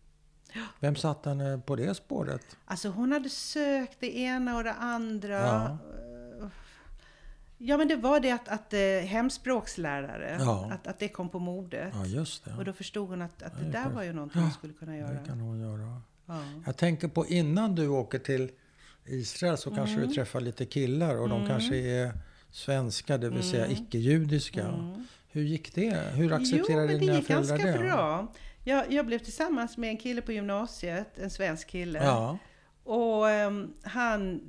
[0.80, 2.57] Vem satte henne på det spåret?
[2.64, 5.34] Alltså hon hade sökt det ena och det andra.
[5.46, 5.78] Ja.
[7.59, 10.70] Ja, men det var det att, att eh, hemspråkslärare, Ja.
[10.72, 11.92] att, att det kom på modet.
[11.94, 12.52] Ja, just det.
[12.59, 14.50] Och då förstod hon att, att Ja, det det där är var ju någonting hon
[14.52, 15.12] skulle kunna göra.
[15.12, 16.00] Det kan hon göra.
[16.26, 16.38] Ja.
[16.66, 18.50] Jag tänker på innan du åker till
[19.07, 20.09] Israel så kanske Mm.
[20.09, 22.12] du träffar lite killar och de kanske är
[22.50, 24.62] svenska, det vill säga icke-judiska.
[24.66, 25.07] Mm.
[25.30, 26.02] Hur gick det?
[26.14, 27.78] Hur Jo, accepterade men det dina gick föräldrar ganska det?
[27.78, 28.32] bra.
[28.64, 32.05] Jag, jag blev tillsammans med en kille på gymnasiet, en svensk kille.
[32.05, 32.38] Ja,
[32.85, 34.41] Och ehm, han,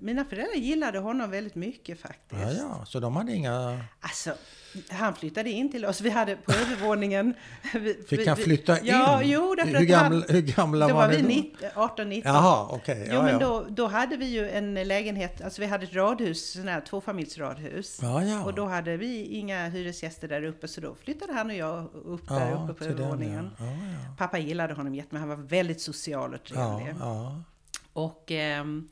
[0.00, 2.40] mina föräldrar gillade honom väldigt mycket faktiskt.
[2.42, 3.80] ja, ja, så de hade inga...
[4.00, 4.34] Alltså,
[4.90, 6.00] han flyttade in till oss.
[6.00, 7.34] Vi hade på övervåningen...
[7.74, 8.86] Vi, Fick vi- han vi- flytta in?
[8.86, 11.28] Ja, jo, därför hur, att gamla, han, hur gamla var var ni vi då?
[11.28, 12.32] 19, 18, 19.
[12.34, 13.04] Jaha, okej.
[13.08, 13.38] Jo, ja, men ja.
[13.38, 17.98] då, då hade vi ju en lägenhet, alltså vi hade ett radhus, sån här tvåfamiljsradhus.
[18.02, 18.44] Ja, ja.
[18.44, 22.28] Och då hade vi inga hyresgäster där uppe, så då flyttade han och jag upp
[22.28, 23.50] där ja, uppe på den, övervåningen.
[23.58, 24.14] Ja, ja.
[24.18, 26.94] Pappa gillade honom jättemycket, han var väldigt social och Ja, trevlig.
[27.00, 27.42] ja.
[27.92, 28.88] Och ehm,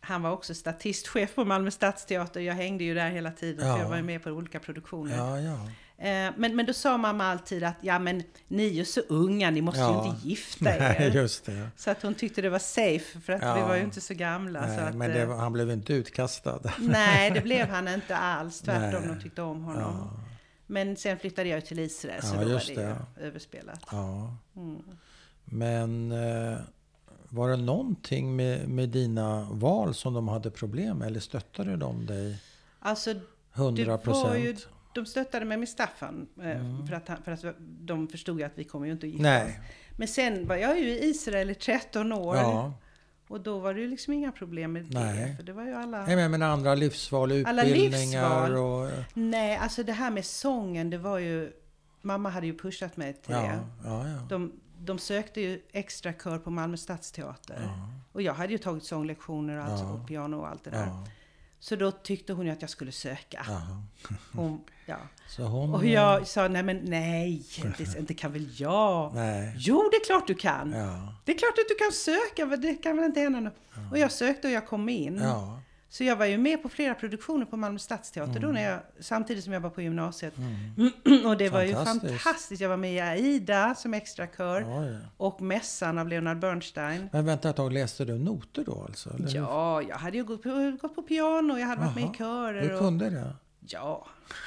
[0.00, 2.40] han var också statistchef på Malmö Stadsteater.
[2.40, 3.74] Jag hängde ju där hela tiden, Ja.
[3.74, 5.16] för jag var ju med på olika produktioner.
[5.16, 5.58] ja, ja.
[5.98, 9.50] Eh, men, men då sa mamma alltid att ja men ni är ju så unga,
[9.50, 11.10] ni måste ju inte gifta Nej, er.
[11.10, 11.68] just det.
[11.76, 14.60] Så att hon tyckte det var safe, för att vi var ju inte så gamla.
[14.62, 16.60] så Nej, att, men det, eh, var- han blev inte utkastad.
[16.78, 18.60] nej, det blev han inte alls.
[18.60, 19.14] Tvärtom, Nej.
[19.16, 20.10] de tyckte om honom.
[20.66, 22.96] Men sen flyttade jag till Israel, så Ja, då var det, det.
[23.26, 23.92] överspelat.
[24.56, 24.78] Mm.
[25.44, 26.58] Men eh,
[27.32, 31.06] var det någonting med, med dina val som de hade problem med?
[31.06, 32.36] Eller stöttade de dig
[32.80, 33.14] Alltså,
[33.54, 34.68] 100 Det var ju, procent?
[34.94, 38.52] de stöttade mig med Staffan, eh, för, att, han- för att de förstod ju att
[38.54, 39.46] vi kommer ju inte att gifta Mm.
[39.46, 39.52] Nej.
[39.58, 39.66] oss.
[39.98, 42.36] Men sen var jag ju i Israel i 13 år.
[42.36, 42.72] Ja.
[43.28, 45.28] Och då var det ju liksom inga problem med Nej.
[45.30, 45.36] det.
[45.36, 46.06] För det var ju alla...
[46.06, 48.56] Nej, men, andra livsval, Alla utbildningar livsval.
[48.56, 48.90] och...
[49.14, 51.52] Nej, alltså det här med sången, det var ju...
[52.04, 53.58] Mamma hade ju pushat mig till Ja, det.
[53.84, 54.26] ja, ja.
[54.28, 54.52] De,
[54.84, 57.68] de sökte ju extra kör på Malmö Stadsteater.
[58.12, 59.92] Och jag hade ju tagit sånglektioner och, allt, Ja.
[59.92, 60.86] och piano och allt det där.
[60.86, 61.06] ja.
[61.58, 63.46] Så då tyckte hon ju att jag skulle söka.
[64.32, 64.96] Hon, ja.
[65.38, 65.74] Hon...
[65.74, 69.14] Och jag sa, nej men nej, inte, inte kan väl jag?
[69.14, 69.54] Nej.
[69.58, 70.72] Jo, det är klart du kan.
[70.72, 71.14] Ja.
[71.24, 73.54] Det är klart att du kan söka, men det kan väl inte hända något.
[73.90, 75.16] Och jag sökte och jag kom in.
[75.22, 75.60] Ja.
[75.92, 78.54] Så jag var ju med på flera produktioner på Malmö Stadsteater då Mm.
[78.54, 80.34] när jag, samtidigt som jag var på gymnasiet.
[81.26, 82.60] och det var ju Fantastiskt.
[82.62, 84.96] Jag var med i Aida som extra kör Oj.
[85.16, 87.08] och Mässan av Leonard Bernstein.
[87.12, 89.10] Men vänta ett tag, läste du noter då alltså?
[89.14, 89.36] Eller?
[89.36, 92.68] Ja, jag hade ju gått på, gått på piano, jag hade varit med i körer.
[92.68, 93.32] Du och, kunde det?
[93.68, 94.06] Ja,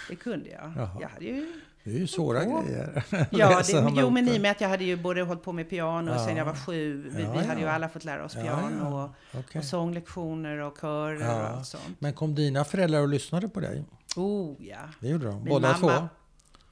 [0.10, 0.74] det kunde jag.
[0.78, 0.98] Jaha.
[1.02, 1.54] Jag hade ju
[1.86, 2.62] Det är ju svåra Ja.
[2.62, 3.04] grejer.
[3.32, 5.70] Ja, det, jo, men i och med att jag hade ju både hållit på med
[5.70, 6.26] piano Ja.
[6.26, 7.10] sen jag var sju.
[7.16, 8.96] Vi, Ja, vi hade ju alla fått lära oss piano.
[9.04, 9.60] Och, Okej.
[9.60, 11.84] och sånglektioner och körer och allt sånt.
[12.00, 13.86] Men kom dina föräldrar och lyssnade på dig?
[14.16, 14.78] Oh ja.
[15.00, 15.36] Det gjorde de?
[15.36, 16.08] Min Båda mamma- två?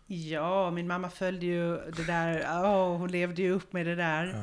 [0.08, 2.46] Ja, min mamma följde ju det där.
[2.64, 4.36] Åh, hon levde ju upp med det där.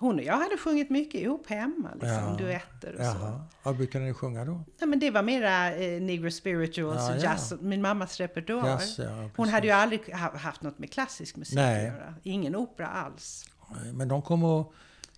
[0.00, 0.06] Ja.
[0.06, 2.36] Hon och jag hade sjungit mycket ihop hemma, liksom, Ja.
[2.38, 3.18] duetter och så.
[3.22, 3.40] Jaha.
[3.62, 4.60] Vad brukade ni sjunga då?
[4.78, 7.22] Ja, men det var mera eh, negro spirituals Ja, och ja.
[7.22, 8.68] jazz, min mammas repertoar.
[8.68, 11.88] Jazz, ja, hon hade ju aldrig ha, haft något med klassisk musik Nej.
[11.88, 12.14] att göra.
[12.22, 13.44] Ingen opera alls.
[13.92, 14.72] Men de kom och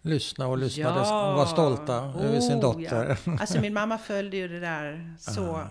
[0.05, 1.31] lyssnade och lyssnade Ja.
[1.31, 3.19] och var stolta över sin Oh, dotter.
[3.25, 3.33] Ja.
[3.41, 5.47] Alltså min mamma följde ju det där så.
[5.57, 5.67] Ah.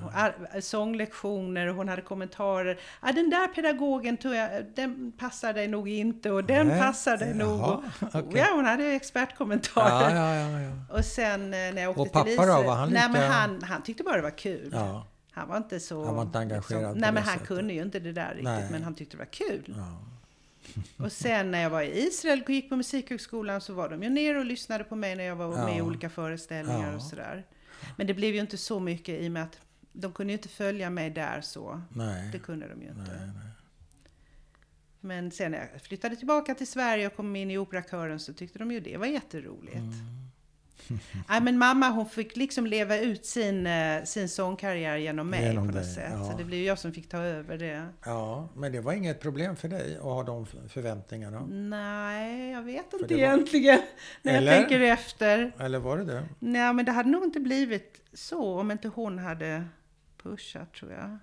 [0.54, 2.80] All- Sånglektioner och hon hade kommentarer.
[3.00, 6.80] Ah, den där pedagogen tror jag, den passar dig nog inte och den Nej.
[6.82, 7.60] passar dig nog.
[7.60, 8.32] Jaha, Och, okej.
[8.36, 10.16] Ja, hon hade expertkommentarer.
[10.90, 10.96] Ja.
[10.98, 12.66] Och sen eh, när jag åkte Och pappa till då, Israel.
[12.66, 14.76] var han Nej, men han, han tyckte bara det var kul.
[15.34, 16.06] Han var inte så...
[16.06, 17.48] Han var inte engagerad på nej, men han sättet.
[17.48, 18.68] kunde ju inte det där riktigt, Nej.
[18.72, 19.74] men han tyckte det var kul.
[19.78, 19.98] ja.
[20.98, 24.10] Och sen när jag var i Israel och gick på Musikhögskolan så var de ju
[24.10, 25.84] nere och lyssnade på mig när jag var med i Ja.
[25.84, 26.96] olika föreställningar Ja.
[26.96, 27.46] och sådär.
[27.98, 29.60] Men det blev ju inte så mycket i och med att
[29.94, 31.82] de kunde ju inte följa mig där så.
[31.90, 32.30] Nej.
[32.32, 33.02] Det kunde de ju inte.
[33.02, 33.52] nej, nej.
[35.00, 38.60] Men sen när jag flyttade tillbaka till Sverige och kom in i operakören så tyckte
[38.60, 39.76] de ju det var jätteroligt.
[39.76, 40.21] Mm.
[41.30, 45.68] Nej, men mamma hon fick liksom leva ut sin, eh, sin sångkarriär genom mig Genom
[45.68, 46.12] på något dig, sätt.
[46.14, 46.32] ja.
[46.32, 47.88] Så det blev jag som fick ta över det.
[48.06, 51.46] Ja, men det var inget problem för dig att ha de förväntningarna?
[51.50, 53.80] Nej, jag vet inte var- egentligen.
[54.22, 54.52] När Eller?
[54.52, 55.52] jag tänker efter.
[55.60, 56.24] Eller var det det?
[56.40, 59.64] Nej, men det hade nog inte blivit så om inte hon hade
[60.24, 61.18] pushat tror jag.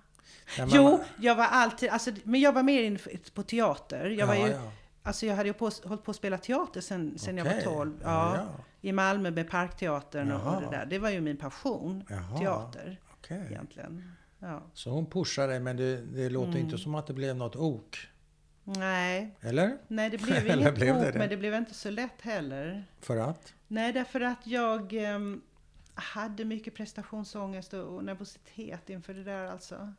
[0.57, 2.99] Nej, Jo, jag var alltid, alltså, men jag var mer inne
[3.33, 4.09] på teater.
[4.09, 4.71] Jag, var ja, ju, ja.
[5.03, 7.65] Alltså jag hade ju på, hållit på att spela teater sen, sen jag Okej.
[7.65, 7.99] var 12.
[8.03, 8.63] Ja, Ja, ja.
[8.81, 10.59] I Malmö med Parkteatern och, och Jaha.
[10.59, 10.85] det där.
[10.85, 12.03] Det var ju min passion.
[12.09, 12.37] Jaha.
[12.39, 13.47] Teater, Okej.
[13.49, 14.11] egentligen.
[14.39, 14.61] Ja.
[14.73, 16.63] Så hon pushar dig men det, det låter Mm.
[16.65, 17.97] inte som att det blev något ok?
[18.63, 19.77] Nej, Eller?
[19.87, 21.19] nej, det blev inget blev ok, det?
[21.19, 22.85] men det blev inte så lätt heller.
[22.99, 23.53] För att?
[23.67, 25.41] Nej, därför att jag ehm,
[25.93, 29.93] hade mycket prestationsångest och, och nervositet inför det där alltså.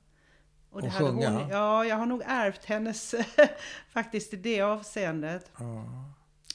[0.70, 1.31] Och det hade sjunga?
[1.31, 3.14] Hon, ja, jag har nog ärvt hennes
[3.89, 5.51] faktiskt i det avseendet.
[5.59, 5.85] Ja.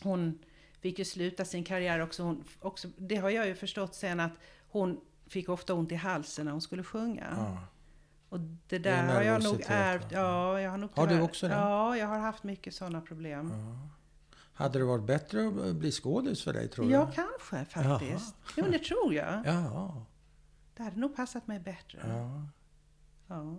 [0.03, 0.39] Hon
[0.85, 2.87] fick ju sluta sin karriär också, hon, också.
[2.97, 4.31] Det har jag ju förstått sen att
[4.67, 7.27] hon fick ofta ont i halsen när hon skulle sjunga.
[7.37, 7.57] Ja.
[8.29, 10.11] Och det Det är där har jag nog ärvt.
[10.11, 11.53] Ja, jag har nog Har du också det?
[11.53, 13.51] Ja, jag har haft mycket sådana problem.
[13.51, 13.89] Ja.
[14.53, 16.91] Hade det varit bättre att bli skådis för dig tror du?
[16.91, 18.35] Ja, kanske faktiskt.
[18.57, 19.45] Jo, men det tror jag.
[19.45, 20.05] Jaha.
[20.73, 21.99] Det hade nog passat mig bättre.
[22.07, 22.47] Ja.
[23.27, 23.57] Ja.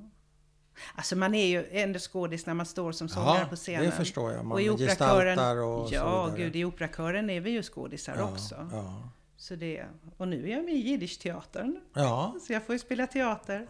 [0.94, 3.84] Alltså man är ju ändå skådis när man står som sångare ja, på scenen.
[3.84, 4.44] det förstår jag.
[4.44, 8.68] Man och i operakören, och ja gud, i operakören är vi ju skådisar ja, också.
[8.72, 9.84] Ja, Så det,
[10.16, 11.80] och nu är jag med i Jiddisch-teatern.
[11.94, 13.66] ja Så jag får ju spela teater.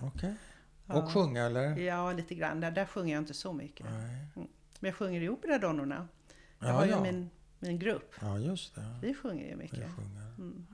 [0.86, 0.94] Ja.
[1.02, 1.76] Och sjunga eller?
[1.78, 2.60] Ja, lite grann.
[2.60, 3.86] Där, där sjunger jag inte så mycket.
[3.90, 4.26] Nej.
[4.80, 6.08] Men jag sjunger i Operadonnorna.
[6.58, 7.02] Jag Ja, har ju ja.
[7.02, 8.14] min, min grupp.
[8.20, 8.98] ja, just det.
[9.02, 9.78] Vi sjunger ju mycket.
[9.96, 10.34] sjunger.
[10.38, 10.66] Mm.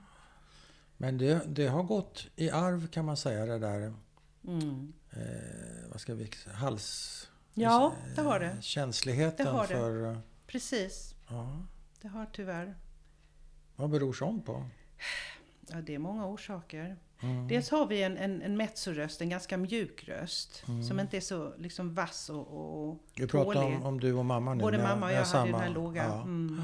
[0.97, 3.93] Men det, det har gått i arv kan man säga det där,
[4.47, 4.93] Mm.
[5.15, 7.19] Eh, vad ska vi hals...
[7.53, 8.57] Ja, eh, det har det.
[8.61, 9.67] Känsligheten Det har det.
[9.67, 10.17] för...
[10.47, 11.15] Precis.
[11.29, 11.61] Ja,
[12.01, 12.75] Det har tyvärr.
[13.75, 14.65] vad beror sånt på?
[15.67, 16.97] Ja, det är många orsaker.
[17.21, 17.47] Mm.
[17.47, 20.63] Dels har vi en, en, en mezzo-röst, en ganska mjuk röst.
[20.67, 20.83] Mm.
[20.83, 22.47] Som inte är så liksom vass och,
[22.89, 23.75] och Vi pratar tålig.
[23.77, 24.61] om, om du och mamma nu.
[24.63, 26.03] Både har- mamma och jag har hade ju den här låga.
[26.05, 26.21] Ja.
[26.21, 26.61] Mm.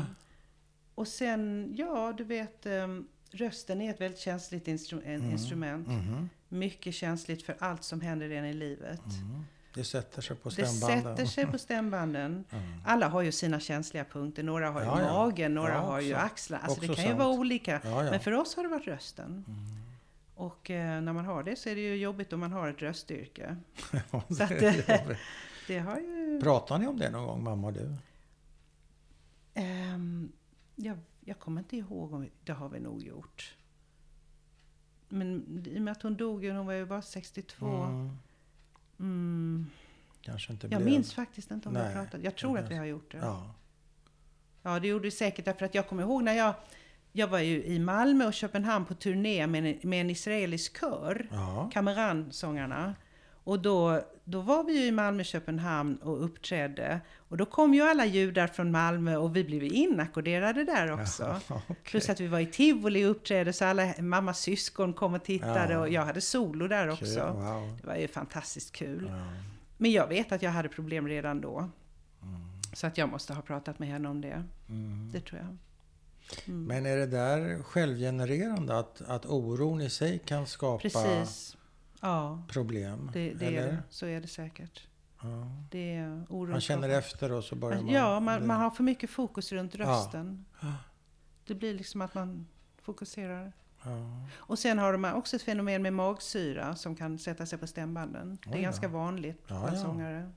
[0.96, 5.32] Och sen, ja du vet, um, rösten är ett väldigt känsligt instru- Mm.
[5.32, 5.88] instrument.
[6.50, 9.02] Mycket känsligt för allt som händer en i livet.
[9.06, 9.44] Mm.
[9.74, 11.16] Det sätter sig på Det stämbanden.
[11.18, 12.46] sätter sig på stämbanden.
[12.52, 12.64] Mm.
[12.86, 14.44] Alla har ju sina känsliga punkter.
[14.44, 15.14] Några har ju Ja, ja.
[15.14, 16.26] magen, några Ja, har ju också.
[16.26, 16.60] axlar.
[16.60, 17.20] Alltså det kan ju sant.
[17.20, 17.82] vara olika.
[17.84, 19.46] Men för oss har det varit rösten.
[19.48, 19.66] Mm.
[20.36, 22.82] Och eh, när man har det så är det ju jobbigt om man har ett
[22.82, 23.56] röststyrke.
[24.12, 25.18] Ja, Så att, det.
[25.68, 26.40] Det har ju...
[26.44, 27.96] Pratar ni om det någon gång, mamma och du?
[29.54, 30.32] Ehm,
[30.76, 33.56] jag, jag kommer inte ihåg om vi, det har vi nog gjort.
[35.10, 37.66] Men i och med att hon dog, hon var ju bara 62.
[37.66, 38.18] Mm.
[39.00, 39.66] Mm,
[40.22, 40.94] Kanske inte jag blev...
[40.94, 42.24] minns faktiskt inte om vi Nej, har pratat.
[42.24, 43.18] Jag tror det att vi har gjort det.
[43.18, 43.54] Ja.
[44.62, 46.54] Ja, det gjorde det säkert därför att jag kommer ihåg när jag
[47.12, 51.28] jag var ju i Malmö och Köpenhamn på turné med en, med en israelisk kör,
[51.32, 51.70] Ja.
[51.74, 52.96] Kameransångarna.
[53.44, 57.02] Och då, då var vi ju i Malmö, Köpenhamn och uppträdde.
[57.30, 61.24] Och då kom ju alla judar från Malmö och vi blev inackorderade där också.
[61.24, 61.76] Jaha, okej.
[61.84, 65.74] Plus att vi var i tivoli och uppträdde så alla mammas syskon kom och tittade
[65.74, 65.80] Ja.
[65.80, 67.32] och jag hade solo där Kul, också.
[67.34, 67.78] Wow.
[67.82, 69.06] Det var ju fantastiskt kul.
[69.10, 69.34] Ja.
[69.78, 71.58] Men jag vet att jag hade problem redan då.
[71.60, 71.72] Mm.
[72.74, 74.44] Så att jag måste ha pratat med henne om det.
[74.70, 75.10] Mm.
[75.14, 75.58] Det tror jag.
[76.48, 76.66] Mm.
[76.66, 81.58] Men är det där självgenererande att, att oron i sig kan skapa Precis.
[82.00, 83.10] Ja, problem?
[83.14, 83.72] det, det är eller?
[83.72, 83.78] det.
[83.90, 84.88] Så är det säkert.
[85.22, 85.28] Ja.
[85.72, 86.52] Det är oron.
[86.52, 87.94] Man känner efter och så börjar man...
[87.94, 90.46] Ja, man, man har för mycket fokus runt rösten.
[90.62, 90.74] Ja.
[91.46, 92.48] Det blir liksom att man
[92.82, 93.52] fokuserar.
[93.84, 93.90] Ja.
[94.36, 98.38] Och sen har de också ett fenomen med magsyra som kan sätta sig på stämbanden.
[98.44, 99.82] Det är Oj ganska vanligt bland ja.
[99.84, 100.32] sångare.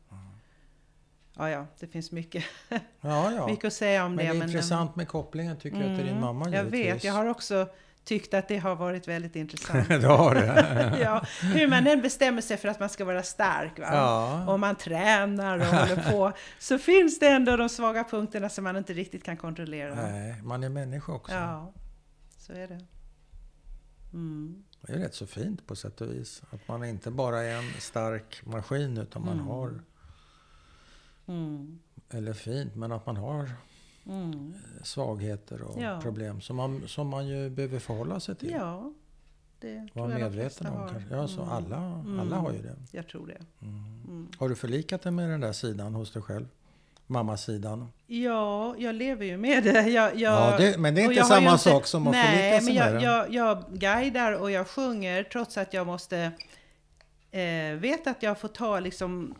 [1.37, 2.45] Ja, ja, det finns mycket,
[3.49, 4.33] mycket att säga om Men det.
[4.33, 7.05] det är intressant med kopplingen tycker jag till din mamma Mm, Jag vet, givetvis.
[7.05, 7.69] jag har också
[8.05, 9.89] tyckt att det har varit väldigt intressant.
[9.89, 10.99] du har det?
[11.03, 13.79] ja, hur man än bestämmer sig för att man ska vara stark.
[13.79, 13.87] Va?
[13.93, 14.45] ja.
[14.49, 16.33] Om man tränar och håller på.
[16.59, 19.95] Så finns det ändå de svaga punkterna som man inte riktigt kan kontrollera.
[19.95, 21.35] Nej, man är människa också.
[21.35, 21.73] Ja,
[22.39, 22.81] så är det.
[24.13, 24.65] Mm.
[24.87, 26.43] Det är rätt så fint på sätt och vis.
[26.51, 29.47] Att man inte bara är en stark maskin utan man Mm.
[29.47, 29.81] har,
[31.29, 31.79] Mm.
[32.11, 33.51] eller fint, men att man har
[34.07, 34.55] Mm.
[34.83, 36.01] svagheter och Ja.
[36.03, 38.51] problem som man, som man ju behöver förhålla sig till.
[38.51, 38.93] Ja,
[39.61, 40.89] det Vara tror jag medveten om har.
[40.89, 41.15] kanske.
[41.15, 41.53] Ja, så Mm.
[41.53, 42.21] alla, Mm.
[42.21, 42.77] alla har ju det.
[42.91, 43.41] Jag tror det.
[43.67, 43.75] Mm.
[44.09, 44.29] Mm.
[44.39, 46.47] Har du förlikat dig med den där sidan hos dig själv?
[47.07, 47.89] mammasidan?
[48.07, 49.83] Ja, jag lever ju med det.
[49.89, 52.75] Jag, jag, Ja, det- men det är inte samma sak som att nej, förlika sig
[52.75, 53.35] men jag, med det.
[53.35, 56.33] jag, jag guidar och jag sjunger trots att jag måste
[57.31, 59.35] eh, veta att jag får ta liksom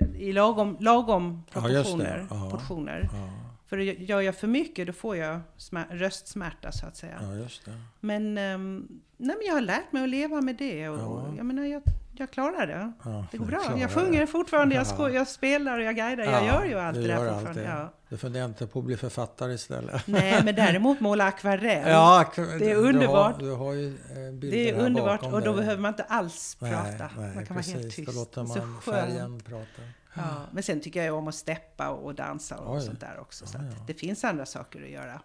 [0.00, 2.26] eh, i lagom, lagom proportioner.
[2.30, 2.50] Ja.
[2.50, 3.08] portioner.
[3.12, 3.28] Ja,
[3.68, 7.18] För gör jag för mycket då får jag smär, röstsmärta så att säga.
[7.22, 7.72] ja just det.
[8.00, 11.34] Men, ehm, nej, men jag har lärt mig att leva med det och Ja.
[11.36, 11.82] jag menar, jag,
[12.14, 12.92] jag klarar det.
[13.04, 13.60] Ja, Det går bra.
[13.68, 13.88] Jag det.
[13.88, 14.84] sjunger fortfarande, jag, Ja.
[14.94, 16.24] sko- jag spelar och jag guidar.
[16.24, 17.62] Jag Ja, gör ju allt du det där gör allt fortfarande.
[17.62, 17.68] det.
[17.68, 17.92] Ja.
[18.08, 20.02] Du funderar inte på att bli författare istället?
[20.06, 21.88] Nej, men däremot måla akvarell.
[21.90, 22.24] Ja,
[22.58, 23.38] det är underbart.
[23.38, 25.54] Du har, du har ju eh, bilder det är här underbart och då dig.
[25.54, 26.74] behöver man inte alls prata.
[26.76, 27.74] Nej, nej, man kan precis.
[27.74, 28.12] vara helt tyst.
[28.14, 28.96] Då låter Så man skönt.
[28.96, 29.82] färgen prata.
[30.18, 32.82] Ja, men sen tycker jag om att steppa och dansa och Oj.
[32.82, 33.46] sånt där också.
[33.46, 35.22] Så Ja, det finns andra saker att göra.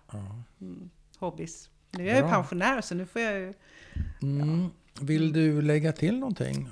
[0.62, 0.90] Mm.
[1.18, 1.70] Hobbys.
[1.92, 3.54] Nu är jag ju pensionär så nu får jag ju...
[4.22, 4.70] Mm.
[5.02, 6.70] Vill du lägga till någonting?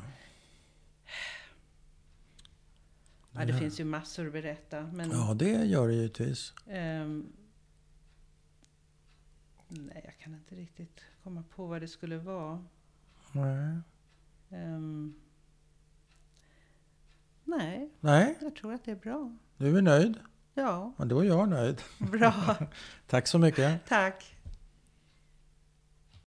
[3.32, 4.82] Ja, det finns ju massor att berätta.
[4.82, 6.54] Men, Ja, det gör det givetvis.
[6.68, 7.26] ehm,
[9.68, 12.66] nej, jag kan inte riktigt komma på vad det skulle vara.
[13.32, 13.78] Nej.
[14.50, 15.14] Ehm,
[17.58, 19.32] nej, Nej, jag tror att det är bra.
[19.58, 20.20] du är nöjd?
[20.54, 21.82] Ja, Ja, då är jag nöjd.
[22.00, 22.34] bra.
[23.08, 23.86] Tack så mycket.
[23.88, 24.31] Tack.